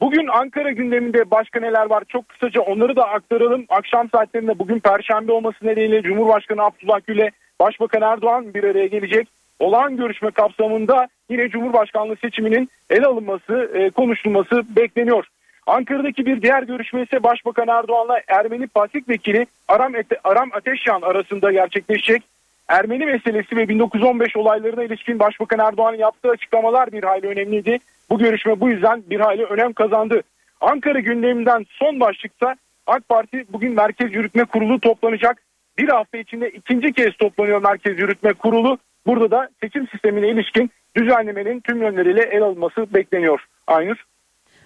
[0.00, 3.64] Bugün Ankara gündeminde başka neler var çok kısaca onları da aktaralım.
[3.68, 7.30] Akşam saatlerinde bugün Perşembe olması nedeniyle Cumhurbaşkanı Abdullah Gül'e
[7.60, 9.28] Başbakan Erdoğan bir araya gelecek.
[9.58, 15.26] Olağan görüşme kapsamında yine Cumhurbaşkanlığı seçiminin ele alınması, e, konuşulması bekleniyor.
[15.66, 21.52] Ankara'daki bir diğer görüşme ise Başbakan Erdoğan'la Ermeni Pasik Vekili Aram, Ete, Aram Ateşyan arasında
[21.52, 22.22] gerçekleşecek.
[22.68, 27.78] Ermeni meselesi ve 1915 olaylarına ilişkin Başbakan Erdoğan'ın yaptığı açıklamalar bir hayli önemliydi.
[28.10, 30.22] Bu görüşme bu yüzden bir hayli önem kazandı.
[30.60, 32.54] Ankara gündeminden son başlıkta
[32.86, 35.42] AK Parti bugün Merkez Yürütme Kurulu toplanacak.
[35.78, 38.78] Bir hafta içinde ikinci kez toplanıyor Merkez Yürütme Kurulu.
[39.06, 43.44] Burada da seçim sistemine ilişkin düzenlemenin tüm yönleriyle el alınması bekleniyor.
[43.66, 44.04] Aynur.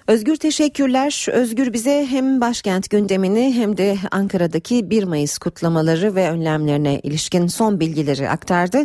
[0.09, 1.27] Özgür teşekkürler.
[1.33, 7.81] Özgür bize hem başkent gündemini hem de Ankara'daki 1 Mayıs kutlamaları ve önlemlerine ilişkin son
[7.81, 8.85] bilgileri aktardı.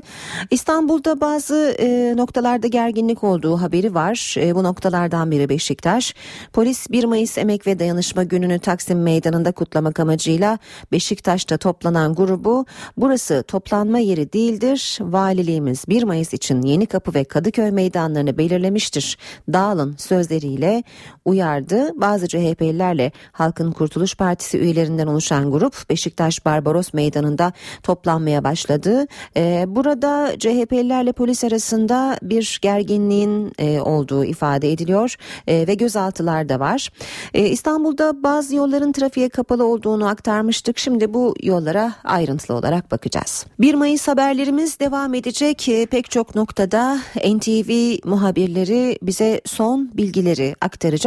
[0.51, 4.35] İstanbul'da bazı e, noktalarda gerginlik olduğu haberi var.
[4.37, 6.15] E, bu noktalardan biri Beşiktaş.
[6.53, 10.59] Polis 1 Mayıs Emek ve Dayanışma Günü'nü Taksim Meydanı'nda kutlamak amacıyla
[10.91, 12.65] Beşiktaş'ta toplanan grubu
[12.97, 14.97] burası toplanma yeri değildir.
[15.01, 19.17] Valiliğimiz 1 Mayıs için Yeni Kapı ve Kadıköy meydanlarını belirlemiştir.
[19.53, 20.83] Dağılın sözleriyle
[21.25, 21.91] uyardı.
[21.95, 27.53] Bazı CHP'lilerle Halkın Kurtuluş Partisi üyelerinden oluşan grup Beşiktaş Barbaros Meydanı'nda
[27.83, 29.07] toplanmaya başladı.
[29.37, 35.15] Ee, burada CHP'lilerle polis arasında bir gerginliğin e, olduğu ifade ediliyor
[35.47, 36.89] e, ve gözaltılar da var.
[37.33, 40.79] E, İstanbul'da bazı yolların trafiğe kapalı olduğunu aktarmıştık.
[40.79, 43.45] Şimdi bu yollara ayrıntılı olarak bakacağız.
[43.59, 45.69] 1 Mayıs haberlerimiz devam edecek.
[45.69, 51.00] E, pek çok noktada NTV muhabirleri bize son bilgileri aktaracak.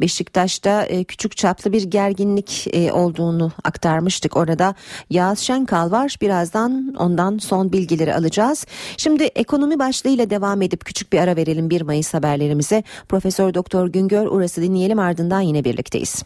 [0.00, 4.36] Beşiktaş'ta e, küçük çaplı bir gerginlik e, olduğunu aktarmıştık.
[4.36, 4.74] Orada
[5.10, 6.16] Yağız Şenkal var.
[6.20, 8.66] Birazdan ondan son bilgileri alacağız.
[8.96, 12.82] Şimdi ekonomi başlığıyla devam edip küçük bir ara verelim 1 Mayıs haberlerimize.
[13.08, 16.22] Profesör Doktor Güngör Uras'ı dinleyelim ardından yine birlikteyiz.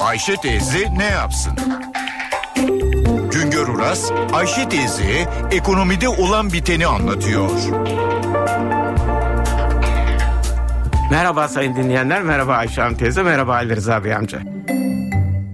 [0.00, 1.52] Ayşe teyze ne yapsın?
[3.32, 7.50] Güngör Uras, Ayşe teyze ekonomide olan biteni anlatıyor.
[11.10, 14.42] Merhaba sayın dinleyenler, merhaba Ayşe Hanım teyze, merhaba Ali Rıza Bey amca.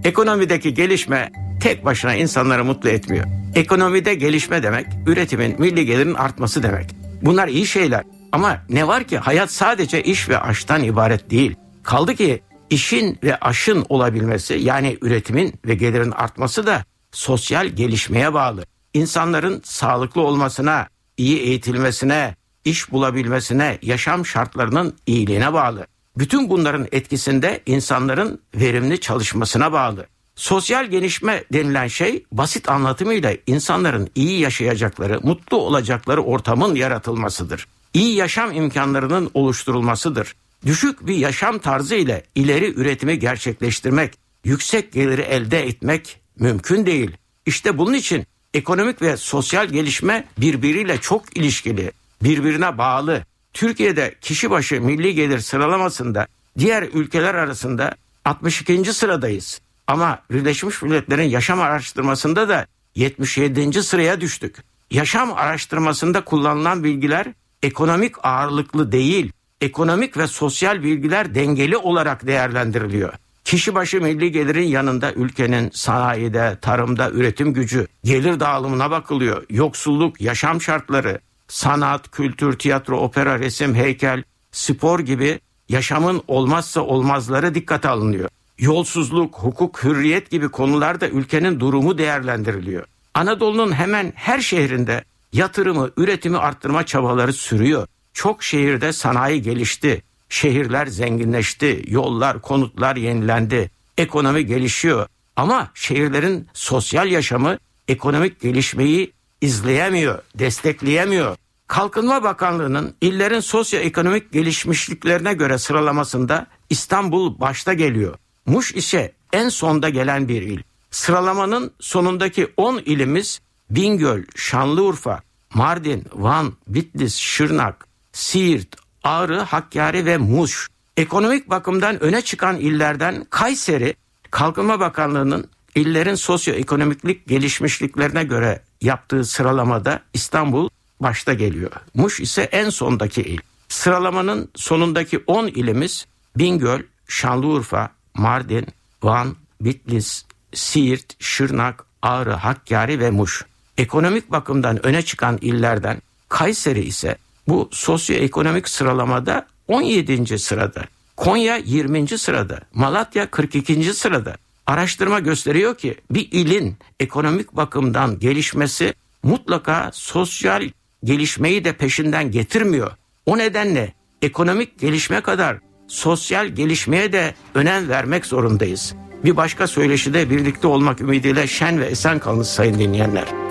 [0.03, 1.31] Ekonomideki gelişme
[1.61, 3.25] tek başına insanları mutlu etmiyor.
[3.55, 6.89] Ekonomide gelişme demek, üretimin, milli gelirin artması demek.
[7.21, 11.55] Bunlar iyi şeyler ama ne var ki hayat sadece iş ve aştan ibaret değil.
[11.83, 18.65] Kaldı ki işin ve aşın olabilmesi yani üretimin ve gelirin artması da sosyal gelişmeye bağlı.
[18.93, 20.87] İnsanların sağlıklı olmasına,
[21.17, 22.35] iyi eğitilmesine,
[22.67, 25.87] iş bulabilmesine, yaşam şartlarının iyiliğine bağlı.
[26.17, 30.07] Bütün bunların etkisinde insanların verimli çalışmasına bağlı.
[30.35, 37.67] Sosyal gelişme denilen şey basit anlatımıyla insanların iyi yaşayacakları, mutlu olacakları ortamın yaratılmasıdır.
[37.93, 40.35] İyi yaşam imkanlarının oluşturulmasıdır.
[40.65, 44.13] Düşük bir yaşam tarzı ile ileri üretimi gerçekleştirmek,
[44.43, 47.11] yüksek geliri elde etmek mümkün değil.
[47.45, 51.91] İşte bunun için ekonomik ve sosyal gelişme birbiriyle çok ilişkili,
[52.23, 53.25] birbirine bağlı.
[53.53, 57.95] Türkiye'de kişi başı milli gelir sıralamasında diğer ülkeler arasında
[58.25, 58.93] 62.
[58.93, 59.61] sıradayız.
[59.87, 63.83] Ama Birleşmiş Milletler'in yaşam araştırmasında da 77.
[63.83, 64.55] sıraya düştük.
[64.91, 67.27] yaşam araştırmasında kullanılan bilgiler
[67.63, 73.13] ekonomik ağırlıklı değil, ekonomik ve sosyal bilgiler dengeli olarak değerlendiriliyor.
[73.45, 79.43] Kişi başı milli gelirin yanında ülkenin sanayide, tarımda üretim gücü, gelir dağılımına bakılıyor.
[79.49, 85.39] Yoksulluk, yaşam şartları, sanat, kültür, tiyatro, opera, resim, heykel, spor gibi
[85.69, 88.29] yaşamın olmazsa olmazları dikkate alınıyor.
[88.59, 92.85] Yolsuzluk, hukuk, hürriyet gibi konularda ülkenin durumu değerlendiriliyor.
[93.13, 97.87] Anadolu'nun hemen her şehrinde yatırımı, üretimi arttırma çabaları sürüyor.
[98.13, 100.03] Çok şehirde sanayi gelişti.
[100.29, 105.07] Şehirler zenginleşti, yollar, konutlar yenilendi, ekonomi gelişiyor.
[105.35, 111.35] Ama şehirlerin sosyal yaşamı ekonomik gelişmeyi izleyemiyor, destekleyemiyor.
[111.67, 118.15] Kalkınma Bakanlığı'nın illerin sosyoekonomik gelişmişliklerine göre sıralamasında İstanbul başta geliyor.
[118.45, 120.61] Muş ise en sonda gelen bir il.
[120.91, 125.21] Sıralamanın sonundaki 10 ilimiz Bingöl, Şanlıurfa,
[125.53, 130.67] Mardin, Van, Bitlis, Şırnak, Siirt, Ağrı, Hakkari ve Muş.
[130.97, 133.95] Ekonomik bakımdan öne çıkan illerden Kayseri,
[134.31, 140.69] Kalkınma Bakanlığı'nın illerin sosyoekonomiklik gelişmişliklerine göre yaptığı sıralamada İstanbul
[140.99, 141.71] başta geliyor.
[141.93, 143.39] Muş ise en sondaki il.
[143.69, 146.05] Sıralamanın sonundaki 10 ilimiz
[146.37, 148.67] Bingöl, Şanlıurfa, Mardin,
[149.03, 153.45] Van, Bitlis, Siirt, Şırnak, Ağrı, Hakkari ve Muş.
[153.77, 157.17] Ekonomik bakımdan öne çıkan illerden Kayseri ise
[157.47, 160.39] bu sosyoekonomik sıralamada 17.
[160.39, 160.85] sırada.
[161.17, 162.07] Konya 20.
[162.07, 162.59] sırada.
[162.73, 163.93] Malatya 42.
[163.93, 164.35] sırada.
[164.67, 168.93] Araştırma gösteriyor ki bir ilin ekonomik bakımdan gelişmesi
[169.23, 170.69] mutlaka sosyal
[171.03, 172.91] gelişmeyi de peşinden getirmiyor.
[173.25, 175.57] O nedenle ekonomik gelişme kadar
[175.87, 178.95] sosyal gelişmeye de önem vermek zorundayız.
[179.23, 183.46] Bir başka söyleşide birlikte olmak ümidiyle şen ve esen kalınız sayın dinleyenler.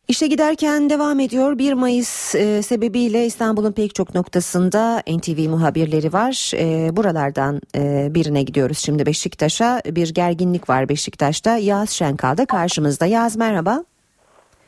[0.08, 1.58] İşe giderken devam ediyor.
[1.58, 6.52] 1 Mayıs e, sebebiyle İstanbul'un pek çok noktasında NTV muhabirleri var.
[6.54, 9.82] E, buralardan e, birine gidiyoruz şimdi Beşiktaş'a.
[9.86, 11.56] Bir gerginlik var Beşiktaş'ta.
[11.56, 13.06] Yağız Şenkal da karşımızda.
[13.06, 13.84] Yağız merhaba.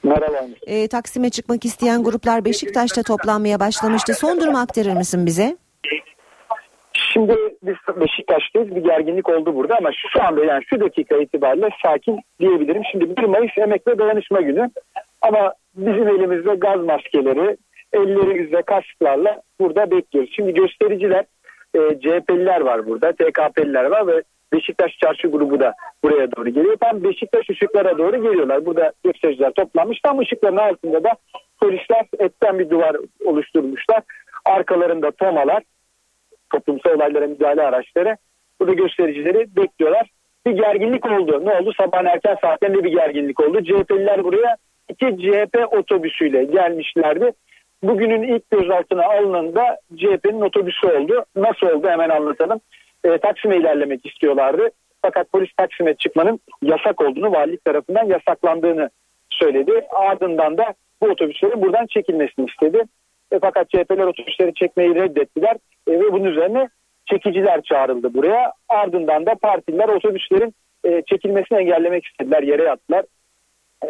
[0.03, 0.47] Merhaba.
[0.67, 4.15] E, Taksim'e çıkmak isteyen gruplar Beşiktaş'ta toplanmaya başlamıştı.
[4.15, 5.57] Son durumu aktarır mısın bize?
[6.93, 8.75] Şimdi biz Beşiktaş'tayız.
[8.75, 12.83] Bir gerginlik oldu burada ama şu anda yani şu dakika itibariyle sakin diyebilirim.
[12.93, 14.71] Şimdi 1 Mayıs Emek ve Dayanışma Günü.
[15.21, 17.57] Ama bizim elimizde gaz maskeleri,
[17.93, 20.33] ellerimizde kasklarla burada bekliyoruz.
[20.37, 21.25] Şimdi göstericiler,
[21.75, 24.23] e, CHP'liler var burada, TKP'liler var ve
[24.53, 25.75] Beşiktaş Çarşı grubu da
[26.05, 26.77] buraya doğru geliyor.
[26.81, 28.67] Tam Beşiktaş ışıklara doğru geliyorlar.
[28.67, 30.01] Burada göstericiler toplanmış.
[30.01, 31.11] Tam ışıkların altında da
[31.61, 34.03] polisler etten bir duvar oluşturmuşlar.
[34.45, 35.63] Arkalarında tomalar,
[36.53, 38.17] toplumsal olaylara müdahale araçları.
[38.61, 40.11] Burada göstericileri bekliyorlar.
[40.47, 41.47] Bir gerginlik oldu.
[41.47, 41.73] Ne oldu?
[41.81, 43.65] Sabahın erken saatlerinde bir gerginlik oldu.
[43.65, 44.57] CHP'liler buraya
[44.89, 47.33] iki CHP otobüsüyle gelmişlerdi.
[47.83, 51.25] Bugünün ilk gözaltına alınında CHP'nin otobüsü oldu.
[51.37, 52.61] Nasıl oldu hemen anlatalım.
[53.05, 54.71] E, Taksim'e ilerlemek istiyorlardı.
[55.03, 58.91] Fakat polis Taksim'e çıkmanın yasak olduğunu, valilik tarafından yasaklandığını
[59.31, 59.87] söyledi.
[59.91, 62.83] Ardından da bu otobüslerin buradan çekilmesini istedi.
[63.33, 65.57] E, fakat CHP'ler otobüsleri çekmeyi reddettiler
[65.89, 66.69] e, ve bunun üzerine
[67.07, 68.53] çekiciler çağrıldı buraya.
[68.69, 73.05] Ardından da partiler otobüslerin e, çekilmesini engellemek istediler, yere yattılar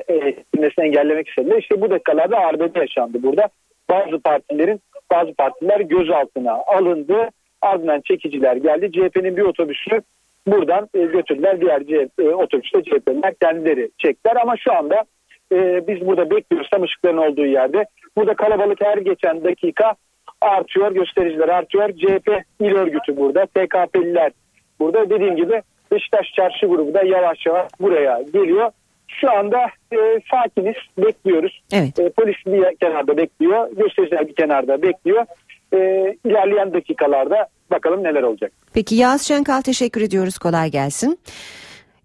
[0.08, 1.58] edilmesini engellemek istediler.
[1.58, 3.48] İşte bu dakikalarda arbede yaşandı burada.
[3.90, 4.80] Bazı partilerin
[5.12, 7.28] bazı partiler gözaltına alındı.
[7.62, 8.92] Ardından çekiciler geldi.
[8.92, 10.02] CHP'nin bir otobüsü
[10.46, 11.60] buradan e, götürdüler.
[11.60, 14.36] Diğer CHP, e, otobüste CHP'liler kendileri çektiler.
[14.42, 15.04] Ama şu anda
[15.52, 17.84] e, biz burada bekliyoruz tam ışıkların olduğu yerde.
[18.16, 19.94] Burada kalabalık her geçen dakika
[20.40, 20.92] artıyor.
[20.92, 21.88] Göstericiler artıyor.
[21.88, 23.46] CHP il örgütü burada.
[23.46, 24.32] TKP'liler
[24.80, 25.10] burada.
[25.10, 28.70] Dediğim gibi Beşiktaş Çarşı grubu da yavaş yavaş buraya geliyor.
[29.08, 31.62] Şu anda e, sakiniz, bekliyoruz.
[31.72, 31.98] Evet.
[31.98, 35.26] E, polis bir kenarda bekliyor, göstericiler bir kenarda bekliyor.
[35.72, 35.78] E,
[36.24, 38.52] ilerleyen dakikalarda bakalım neler olacak.
[38.74, 40.38] Peki Yağız Şenkal teşekkür ediyoruz.
[40.38, 41.18] Kolay gelsin.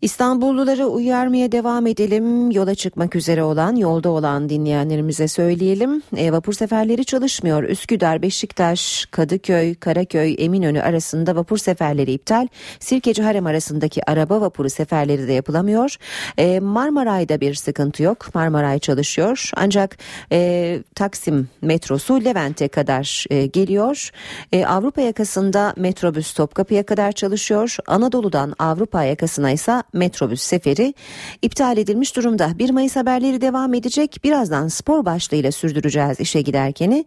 [0.01, 2.51] İstanbulluları uyarmaya devam edelim.
[2.51, 6.01] Yola çıkmak üzere olan, yolda olan dinleyenlerimize söyleyelim.
[6.15, 7.63] E, vapur seferleri çalışmıyor.
[7.63, 12.47] Üsküdar, Beşiktaş, Kadıköy, Karaköy, Eminönü arasında vapur seferleri iptal.
[12.79, 15.95] Sirkeci Harem arasındaki araba vapuru seferleri de yapılamıyor.
[16.37, 18.35] E, Marmaray'da bir sıkıntı yok.
[18.35, 19.51] Marmaray çalışıyor.
[19.55, 19.97] Ancak
[20.31, 24.09] e, Taksim metrosu Levent'e kadar e, geliyor.
[24.51, 27.77] E, Avrupa yakasında metrobüs Topkapı'ya kadar çalışıyor.
[27.87, 30.93] Anadolu'dan Avrupa yakasına ise metrobüs seferi
[31.41, 32.51] iptal edilmiş durumda.
[32.59, 34.19] 1 Mayıs haberleri devam edecek.
[34.23, 37.05] Birazdan spor başlığıyla sürdüreceğiz işe giderkeni.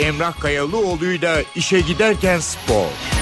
[0.00, 3.17] Emrah Kayalıoğlu'yla işe giderken spor.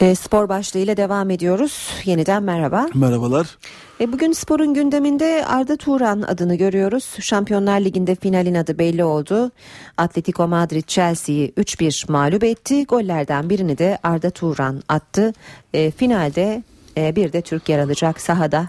[0.00, 1.88] E, spor başlığıyla devam ediyoruz.
[2.04, 2.88] Yeniden merhaba.
[2.94, 3.58] Merhabalar.
[4.00, 7.16] E, bugün sporun gündeminde Arda Turan adını görüyoruz.
[7.20, 9.50] Şampiyonlar Ligi'nde finalin adı belli oldu.
[9.96, 12.84] Atletico Madrid Chelsea'yi 3-1 mağlup etti.
[12.84, 15.32] Gollerden birini de Arda Turan attı.
[15.74, 16.62] E, finalde
[16.96, 18.68] e, bir de Türk yer alacak sahada.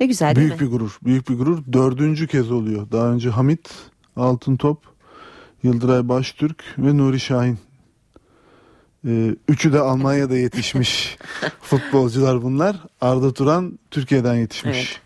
[0.00, 0.66] Ne güzel değil büyük mi?
[0.66, 0.98] bir gurur.
[1.04, 1.58] Büyük bir gurur.
[1.72, 2.86] Dördüncü kez oluyor.
[2.92, 3.70] Daha önce Hamit
[4.16, 4.78] Altıntop,
[5.62, 7.58] Yıldıray Baştürk ve Nuri Şahin.
[9.06, 11.16] Ee, üçü de Almanya'da yetişmiş
[11.62, 12.76] futbolcular bunlar.
[13.00, 15.00] Arda Turan Türkiye'den yetişmiş.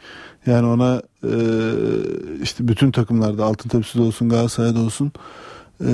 [0.47, 1.33] Yani ona e,
[2.43, 5.13] işte bütün takımlarda Altın Tepsi'de olsun Galatasaray'da olsun
[5.87, 5.91] e,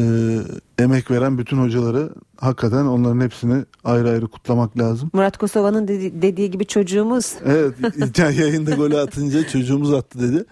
[0.79, 5.11] emek veren bütün hocaları hakikaten onların hepsini ayrı ayrı kutlamak lazım.
[5.13, 7.33] Murat Kosova'nın dedi- dediği gibi çocuğumuz.
[7.45, 7.75] Evet
[8.39, 10.45] yayında golü atınca çocuğumuz attı dedi.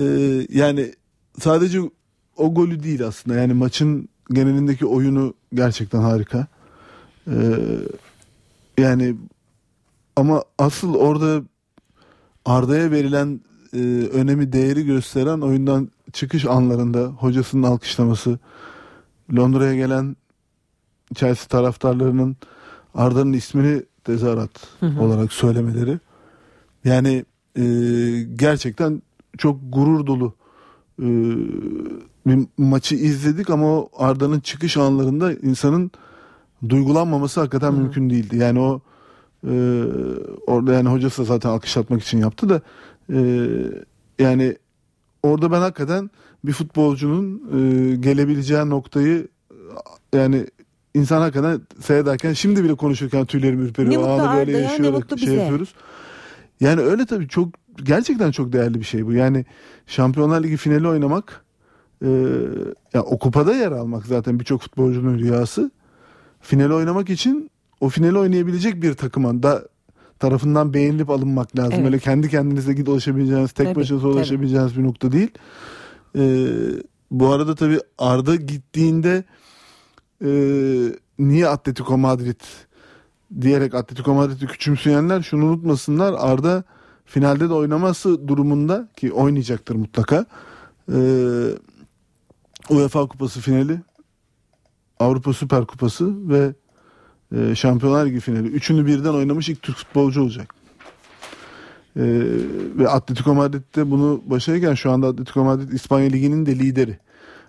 [0.00, 0.94] Ee, yani
[1.40, 1.78] sadece
[2.36, 6.46] o golü değil aslında yani maçın genelindeki oyunu gerçekten harika.
[7.30, 7.34] Ee,
[8.78, 9.16] yani
[10.16, 11.42] ama asıl orada
[12.44, 13.40] Arda'ya verilen
[13.74, 13.78] e,
[14.12, 18.38] önemi değeri gösteren oyundan çıkış anlarında hocasının alkışlaması
[19.36, 20.16] Londra'ya gelen
[21.14, 22.36] Chelsea taraftarlarının
[22.94, 24.50] Arda'nın ismini tezahürat
[24.80, 25.02] Hı hı.
[25.02, 25.98] olarak söylemeleri
[26.84, 27.24] yani
[27.56, 27.64] e,
[28.36, 29.02] gerçekten
[29.38, 30.34] çok gurur dolu
[30.98, 31.08] e,
[32.26, 35.90] bir maçı izledik ama Arda'nın çıkış anlarında insanın
[36.68, 38.36] duygulanmaması hakikaten mümkün değildi.
[38.36, 38.80] Yani o
[39.46, 39.52] e,
[40.46, 42.60] orada yani hocası da zaten alkışlatmak için yaptı da
[43.12, 43.20] e,
[44.18, 44.56] yani
[45.22, 46.10] orada ben hakikaten
[46.44, 49.28] bir futbolcunun e, gelebileceği noktayı
[50.14, 50.46] yani
[50.94, 54.00] insan hakikaten seyrederken şimdi bile konuşurken tüylerim Ne ürperiyor.
[54.00, 55.40] mutlu Anı böyle Arda'ya, ne yaşıyor, mutlu şey bize.
[55.40, 55.74] yapıyoruz.
[56.60, 59.12] Yani öyle tabii çok gerçekten çok değerli bir şey bu.
[59.12, 59.44] Yani
[59.86, 61.44] Şampiyonlar Ligi finali oynamak
[62.04, 62.08] e,
[62.94, 65.70] ya o kupada yer almak zaten birçok futbolcunun rüyası.
[66.42, 69.68] Finali oynamak için o finali oynayabilecek bir takıma da
[70.18, 71.74] tarafından beğenilip alınmak lazım.
[71.74, 71.84] Evet.
[71.86, 74.14] Öyle kendi kendinize gidip ulaşabileceğiniz, tek Tabii, başınıza tabii.
[74.14, 75.30] ulaşabileceğiniz bir nokta değil.
[76.18, 76.46] Ee,
[77.10, 79.24] bu arada tabii Arda gittiğinde
[80.24, 80.30] e,
[81.18, 82.40] niye Atletico Madrid
[83.40, 86.14] diyerek Atletico Madrid'i küçümseyenler şunu unutmasınlar.
[86.18, 86.64] Arda
[87.04, 90.26] finalde de oynaması durumunda ki oynayacaktır mutlaka.
[90.92, 90.98] E,
[92.70, 93.80] UEFA Kupası finali,
[95.02, 96.54] Avrupa Süper Kupası ve
[97.36, 98.48] e, Şampiyonlar Ligi finali.
[98.48, 100.54] Üçünü birden oynamış ilk Türk futbolcu olacak.
[101.96, 102.02] E,
[102.78, 106.98] ve Atletico Madrid'de bunu başarırken şu anda Atletico Madrid İspanya Ligi'nin de lideri.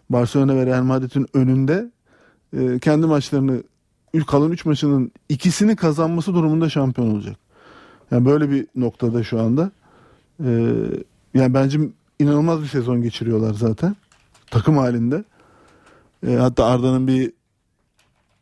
[0.10, 1.92] Barcelona ve Real Madrid'in önünde
[2.58, 3.64] e, kendi maçlarını
[4.28, 7.36] kalan 3 maçının ikisini kazanması durumunda şampiyon olacak.
[8.12, 9.72] Yani böyle bir noktada şu anda.
[10.46, 10.50] E,
[11.34, 11.80] yani bence
[12.20, 13.96] inanılmaz bir sezon geçiriyorlar zaten.
[14.52, 15.24] Takım halinde.
[16.28, 17.34] E, hatta Arda'nın bir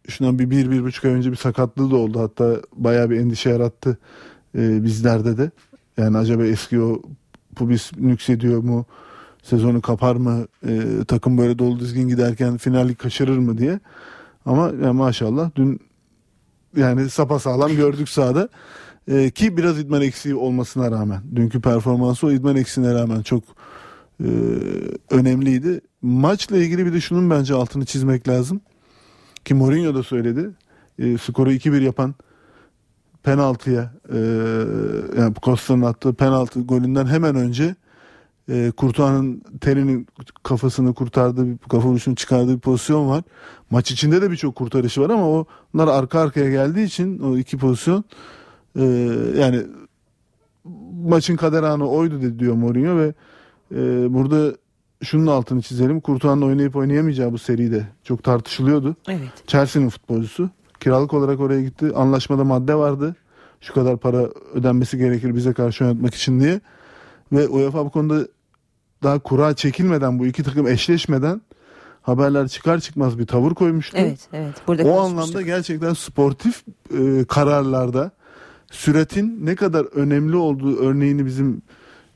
[0.08, 2.20] şundan bir, bir, bir buçuk ay önce bir sakatlığı da oldu.
[2.20, 3.98] Hatta bayağı bir endişe yarattı
[4.58, 5.52] e, bizlerde de.
[5.98, 7.02] Yani acaba eski o
[7.56, 8.86] pubis nüksediyor mu?
[9.44, 10.46] Sezonu kapar mı?
[10.68, 13.80] E, takım böyle dolu dizgin giderken finali kaçırır mı diye.
[14.46, 15.80] Ama ya maşallah dün
[16.76, 18.50] yani sapasağlam gördük sahada.
[19.08, 21.22] E, ki biraz idman eksiği olmasına rağmen.
[21.36, 23.44] Dünkü performansı o idman eksiğine rağmen çok
[24.24, 24.30] e,
[25.10, 25.82] önemliydi.
[26.02, 28.62] Maçla ilgili bir de şunun bence altını çizmek lazım.
[29.46, 30.50] Ki Mourinho da söyledi.
[31.00, 32.16] E, skoru 2-1 yapan
[33.24, 34.18] penaltıya e,
[35.18, 37.76] yani Costa'nın attığı penaltı golünden hemen önce
[38.50, 40.08] e, Kurtuğa'nın terinin
[40.44, 43.24] kafasını kurtardığı bir kafa vuruşunu çıkardığı bir pozisyon var.
[43.70, 47.58] Maç içinde de birçok kurtarışı var ama o bunlar arka arkaya geldiği için o iki
[47.58, 48.04] pozisyon
[48.76, 48.84] e,
[49.38, 49.64] yani
[51.04, 53.14] maçın kader anı oydu diyor Mourinho ve
[53.72, 54.56] e, burada
[55.04, 56.02] şunun altını çizelim.
[56.02, 58.96] Kurtuğa'nın oynayıp oynayamayacağı bu seride çok tartışılıyordu.
[59.08, 59.48] Evet.
[59.48, 60.50] Chelsea'nin futbolcusu.
[60.80, 61.92] Kiralık olarak oraya gitti.
[61.96, 63.16] Anlaşmada madde vardı.
[63.62, 66.62] Şu kadar para ödenmesi gerekir bize karşı oynatmak için diye.
[67.32, 68.28] Ve UEFA bu konuda
[69.04, 71.42] daha kura çekilmeden bu iki takım eşleşmeden
[72.02, 73.98] haberler çıkar çıkmaz bir tavır koymuştu.
[73.98, 74.56] Evet, evet.
[74.68, 78.12] Burada o anlamda gerçekten sportif e, kararlarda
[78.72, 81.62] süretin ne kadar önemli olduğu örneğini bizim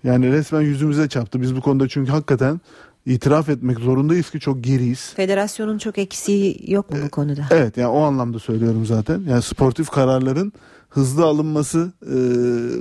[0.05, 1.41] yani resmen yüzümüze çarptı.
[1.41, 2.61] Biz bu konuda çünkü hakikaten
[3.05, 5.13] itiraf etmek zorundayız ki çok geriyiz.
[5.15, 7.45] Federasyonun çok eksiği yok mu bu konuda?
[7.51, 9.23] Evet yani o anlamda söylüyorum zaten.
[9.29, 10.53] Yani sportif kararların
[10.89, 12.17] hızlı alınması e,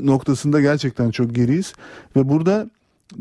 [0.06, 1.72] noktasında gerçekten çok geriyiz.
[2.16, 2.70] Ve burada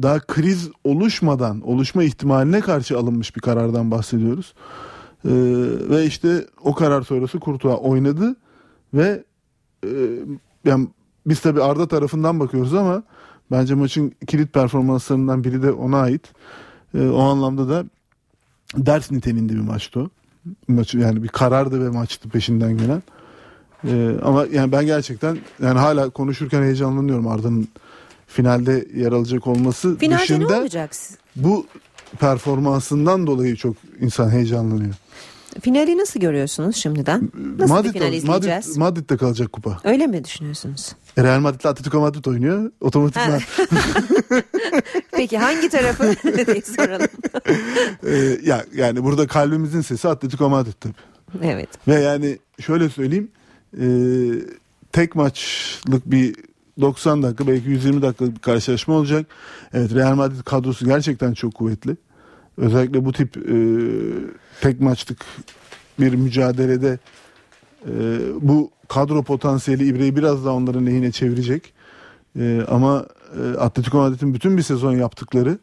[0.01, 4.53] daha kriz oluşmadan, oluşma ihtimaline karşı alınmış bir karardan bahsediyoruz.
[5.25, 5.29] Ee,
[5.89, 8.35] ve işte o karar sonrası Kurtuğa oynadı
[8.93, 9.23] ve
[9.83, 9.89] e,
[10.65, 10.87] yani
[11.25, 13.03] biz tabi Arda tarafından bakıyoruz ama
[13.51, 16.21] bence maçın kilit performanslarından biri de ona ait.
[16.95, 17.85] Ee, o anlamda da
[18.77, 20.09] ders niteliğinde bir maçtı o.
[20.67, 23.03] Maçı yani bir karardı ve maçtı peşinden gelen.
[23.87, 27.67] Ee, ama yani ben gerçekten yani hala konuşurken heyecanlanıyorum Arda'nın
[28.27, 30.91] finalde yer alacak olması Finalde dışında ne olacak?
[31.35, 31.65] bu
[32.19, 34.93] performansından dolayı çok insan heyecanlanıyor.
[35.61, 37.31] Finali nasıl görüyorsunuz şimdiden?
[37.57, 38.67] Nasıl bir final Madrid, izleyeceğiz?
[38.67, 39.77] Madrid, Madrid'de kalacak kupa.
[39.83, 40.91] Öyle mi düşünüyorsunuz?
[41.17, 42.71] Real Madrid'le Atletico Madrid oynuyor.
[42.81, 43.41] Otomatikman.
[45.11, 46.03] Peki hangi tarafı
[46.47, 47.07] diye soralım.
[48.07, 50.93] Ee, ya yani burada kalbimizin sesi Atletico Madrid tabii.
[51.43, 51.69] Evet.
[51.87, 53.31] Ve yani şöyle söyleyeyim.
[53.81, 53.85] e,
[54.91, 56.35] tek maçlık bir
[56.81, 59.25] 90 dakika belki 120 dakikalık bir karşılaşma olacak.
[59.73, 61.97] Evet Real Madrid kadrosu gerçekten çok kuvvetli.
[62.57, 63.55] Özellikle bu tip e,
[64.61, 65.25] tek maçlık
[65.99, 66.99] bir mücadelede
[67.87, 67.91] e,
[68.41, 71.73] bu kadro potansiyeli İbre'yi biraz daha onların lehine çevirecek.
[72.39, 73.05] E, ama
[73.43, 75.57] e, Atletico Madrid'in bütün bir sezon yaptıkları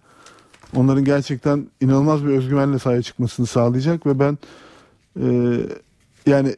[0.77, 4.39] onların gerçekten inanılmaz bir özgüvenle sahaya çıkmasını sağlayacak ve ben
[5.21, 5.57] e,
[6.27, 6.57] yani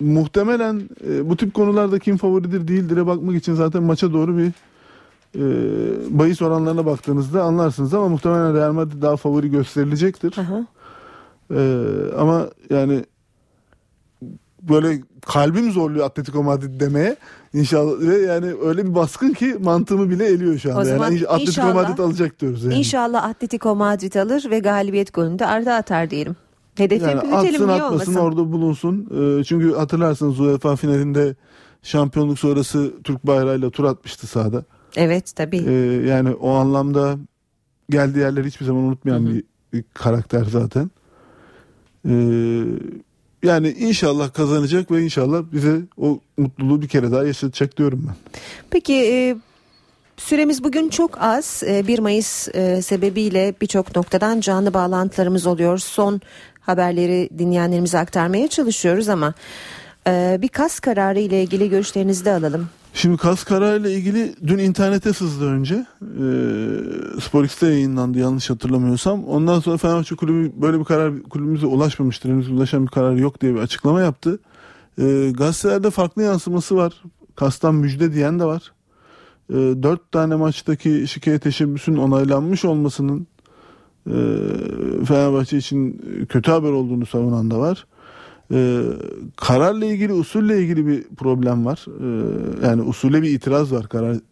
[0.00, 4.52] muhtemelen e, bu tip konularda kim favoridir değildir'e bakmak için zaten maça doğru bir
[5.36, 5.40] e,
[6.18, 10.34] bahis oranlarına baktığınızda anlarsınız ama muhtemelen Real Madrid daha favori gösterilecektir.
[11.50, 11.60] E,
[12.18, 13.04] ama yani
[14.62, 17.16] böyle kalbim zorluyor Atletico Madrid demeye.
[17.54, 20.80] İnşallah ve yani öyle bir baskın ki mantığımı bile eliyor şu anda.
[20.80, 22.74] O zaman yani Atletico inşallah- Madrid alacak diyoruz yani.
[22.74, 26.36] İnşallah Atletico Madrid alır ve galibiyet golünü de Arda atar diyelim.
[26.74, 28.14] Hedefi Yani büyütelim atsın niye atmasın olmasın?
[28.26, 29.08] orada bulunsun.
[29.40, 31.34] Ee, çünkü hatırlarsınız UEFA finalinde
[31.82, 34.64] şampiyonluk sonrası Türk bayrağıyla tur atmıştı sahada.
[34.96, 35.64] Evet tabii.
[35.66, 37.18] Ee, yani o anlamda
[37.90, 40.90] geldiği yerleri hiçbir zaman unutmayan bir, bir karakter zaten.
[42.08, 42.64] Ee,
[43.42, 48.40] yani inşallah kazanacak ve inşallah bize o mutluluğu bir kere daha yaşatacak diyorum ben.
[48.70, 49.36] Peki e,
[50.16, 51.62] süremiz bugün çok az.
[51.66, 55.78] E, 1 Mayıs e, sebebiyle birçok noktadan canlı bağlantılarımız oluyor.
[55.78, 56.20] Son
[56.60, 59.34] haberleri dinleyenlerimize aktarmaya çalışıyoruz ama
[60.06, 62.68] e, bir kas kararı ile ilgili görüşlerinizi de alalım.
[62.94, 65.74] Şimdi kas kararıyla ilgili dün internete sızdı önce.
[66.02, 69.24] Ee, Spor X'te yayınlandı yanlış hatırlamıyorsam.
[69.24, 72.30] Ondan sonra Fenerbahçe Kulübü böyle bir karar kulübümüze ulaşmamıştır.
[72.30, 74.38] Henüz ulaşan bir karar yok diye bir açıklama yaptı.
[74.98, 77.02] Ee, gazetelerde farklı yansıması var.
[77.36, 78.72] Kastan müjde diyen de var.
[79.50, 83.26] Ee, dört tane maçtaki şikayet teşebbüsün onaylanmış olmasının
[84.06, 84.16] e,
[85.04, 87.86] Fenerbahçe için kötü haber olduğunu savunan da var.
[88.52, 88.82] Ee,
[89.36, 91.86] kararla ilgili usulle ilgili bir problem var.
[91.88, 94.22] Ee, yani usule bir itiraz var kararın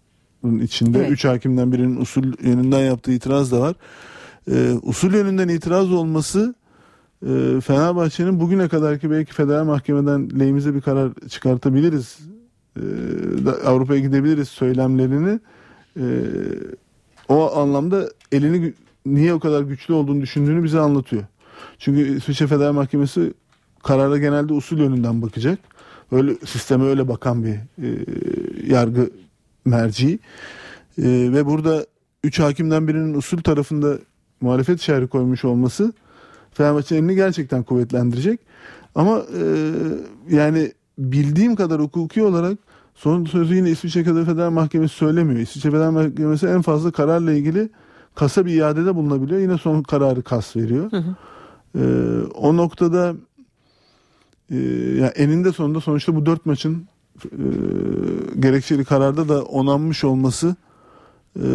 [0.61, 0.99] içinde.
[0.99, 1.11] Evet.
[1.11, 3.75] Üç hakimden birinin usul yönünden yaptığı itiraz da var.
[4.51, 6.55] Ee, usul yönünden itiraz olması
[7.27, 12.18] e, Fenerbahçe'nin bugüne kadarki belki federal mahkemeden lehimize bir karar çıkartabiliriz.
[12.77, 12.81] Ee,
[13.66, 15.41] Avrupa'ya gidebiliriz söylemlerini
[15.97, 16.05] e,
[17.29, 18.73] o anlamda elini
[19.07, 21.23] niye o kadar güçlü olduğunu düşündüğünü bize anlatıyor.
[21.79, 23.33] Çünkü İsviçre Federal Mahkemesi
[23.83, 25.59] karara genelde usul yönünden bakacak.
[26.12, 27.89] Öyle sisteme öyle bakan bir e,
[28.66, 29.11] yargı
[29.64, 30.18] merci.
[30.99, 31.87] E, ve burada
[32.24, 33.99] üç hakimden birinin usul tarafında
[34.41, 35.93] muhalefet şerhi koymuş olması
[36.53, 38.41] Fenerbahçe'nin elini gerçekten kuvvetlendirecek.
[38.95, 39.45] Ama e,
[40.31, 42.59] yani bildiğim kadar hukuki olarak
[42.95, 45.41] son sözü yine İsviçre Federal Mahkemesi söylemiyor.
[45.41, 47.68] İsviçre Federal Mahkemesi en fazla kararla ilgili
[48.14, 49.41] kasa bir iadede bulunabiliyor.
[49.41, 50.91] Yine son kararı kas veriyor.
[51.78, 51.83] E,
[52.35, 53.14] o noktada
[54.51, 54.57] e,
[55.01, 56.86] yani eninde sonunda sonuçta bu dört maçın
[57.24, 57.46] e,
[58.40, 60.57] gerekçeli kararda da onanmış olması
[61.36, 61.46] e,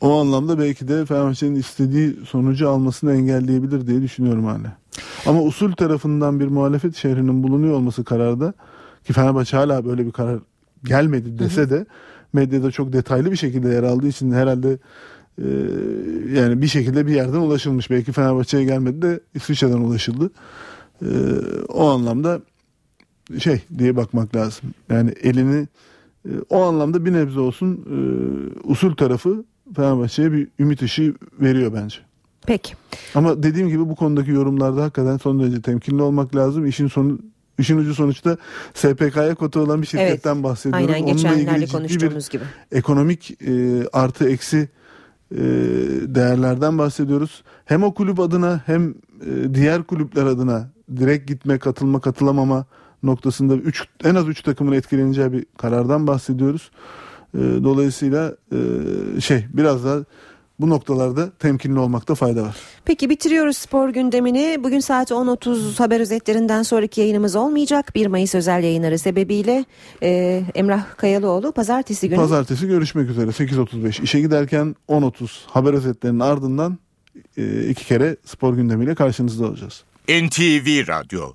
[0.00, 4.76] o anlamda belki de Fenerbahçe'nin istediği sonucu almasını engelleyebilir diye düşünüyorum hala.
[5.26, 8.54] Ama usul tarafından bir muhalefet şehrinin bulunuyor olması kararda
[9.04, 10.38] ki Fenerbahçe hala böyle bir karar
[10.84, 11.86] gelmedi dese de
[12.32, 14.78] medyada çok detaylı bir şekilde yer aldığı için herhalde
[15.38, 15.48] e,
[16.34, 17.90] yani bir şekilde bir yerden ulaşılmış.
[17.90, 20.30] Belki Fenerbahçe'ye gelmedi de İsviçre'den ulaşıldı.
[21.02, 21.08] E,
[21.68, 22.40] o anlamda
[23.38, 24.70] şey diye bakmak lazım.
[24.90, 25.68] Yani elini
[26.28, 27.98] e, o anlamda bir nebze olsun e,
[28.68, 29.44] usul tarafı
[29.76, 31.96] Fenerbahçe'ye bir ümit ışığı veriyor bence.
[32.46, 32.74] Peki.
[33.14, 36.66] Ama dediğim gibi bu konudaki yorumlarda hakikaten son derece temkinli olmak lazım.
[36.66, 37.18] İşin sonu
[37.58, 38.36] işin ucu sonuçta
[38.74, 40.90] SPK'ya kota olan bir şirketten bahsediyoruz.
[40.94, 42.44] Aynen Onunla ilgili konuştuğumuz gibi.
[42.72, 44.68] ekonomik e, artı eksi
[45.32, 45.38] e,
[46.14, 47.42] değerlerden bahsediyoruz.
[47.64, 48.94] Hem o kulüp adına hem
[49.54, 52.66] diğer kulüpler adına direkt gitme, katılma, katılamama
[53.02, 56.70] noktasında üç, en az 3 takımın etkileneceği bir karardan bahsediyoruz.
[57.34, 59.98] E, dolayısıyla e, şey biraz daha
[60.60, 62.56] bu noktalarda temkinli olmakta fayda var.
[62.84, 64.58] Peki bitiriyoruz spor gündemini.
[64.64, 67.94] Bugün saat 10.30 haber özetlerinden sonraki yayınımız olmayacak.
[67.94, 69.64] 1 Mayıs özel yayınları sebebiyle
[70.02, 72.18] e, Emrah Kayalıoğlu pazartesi günü.
[72.18, 76.83] Pazartesi görüşmek üzere 8.35 işe giderken 10.30 haber özetlerinin ardından e,
[77.68, 79.84] iki kere spor gündemiyle karşınızda olacağız.
[80.08, 81.34] NTV Radyo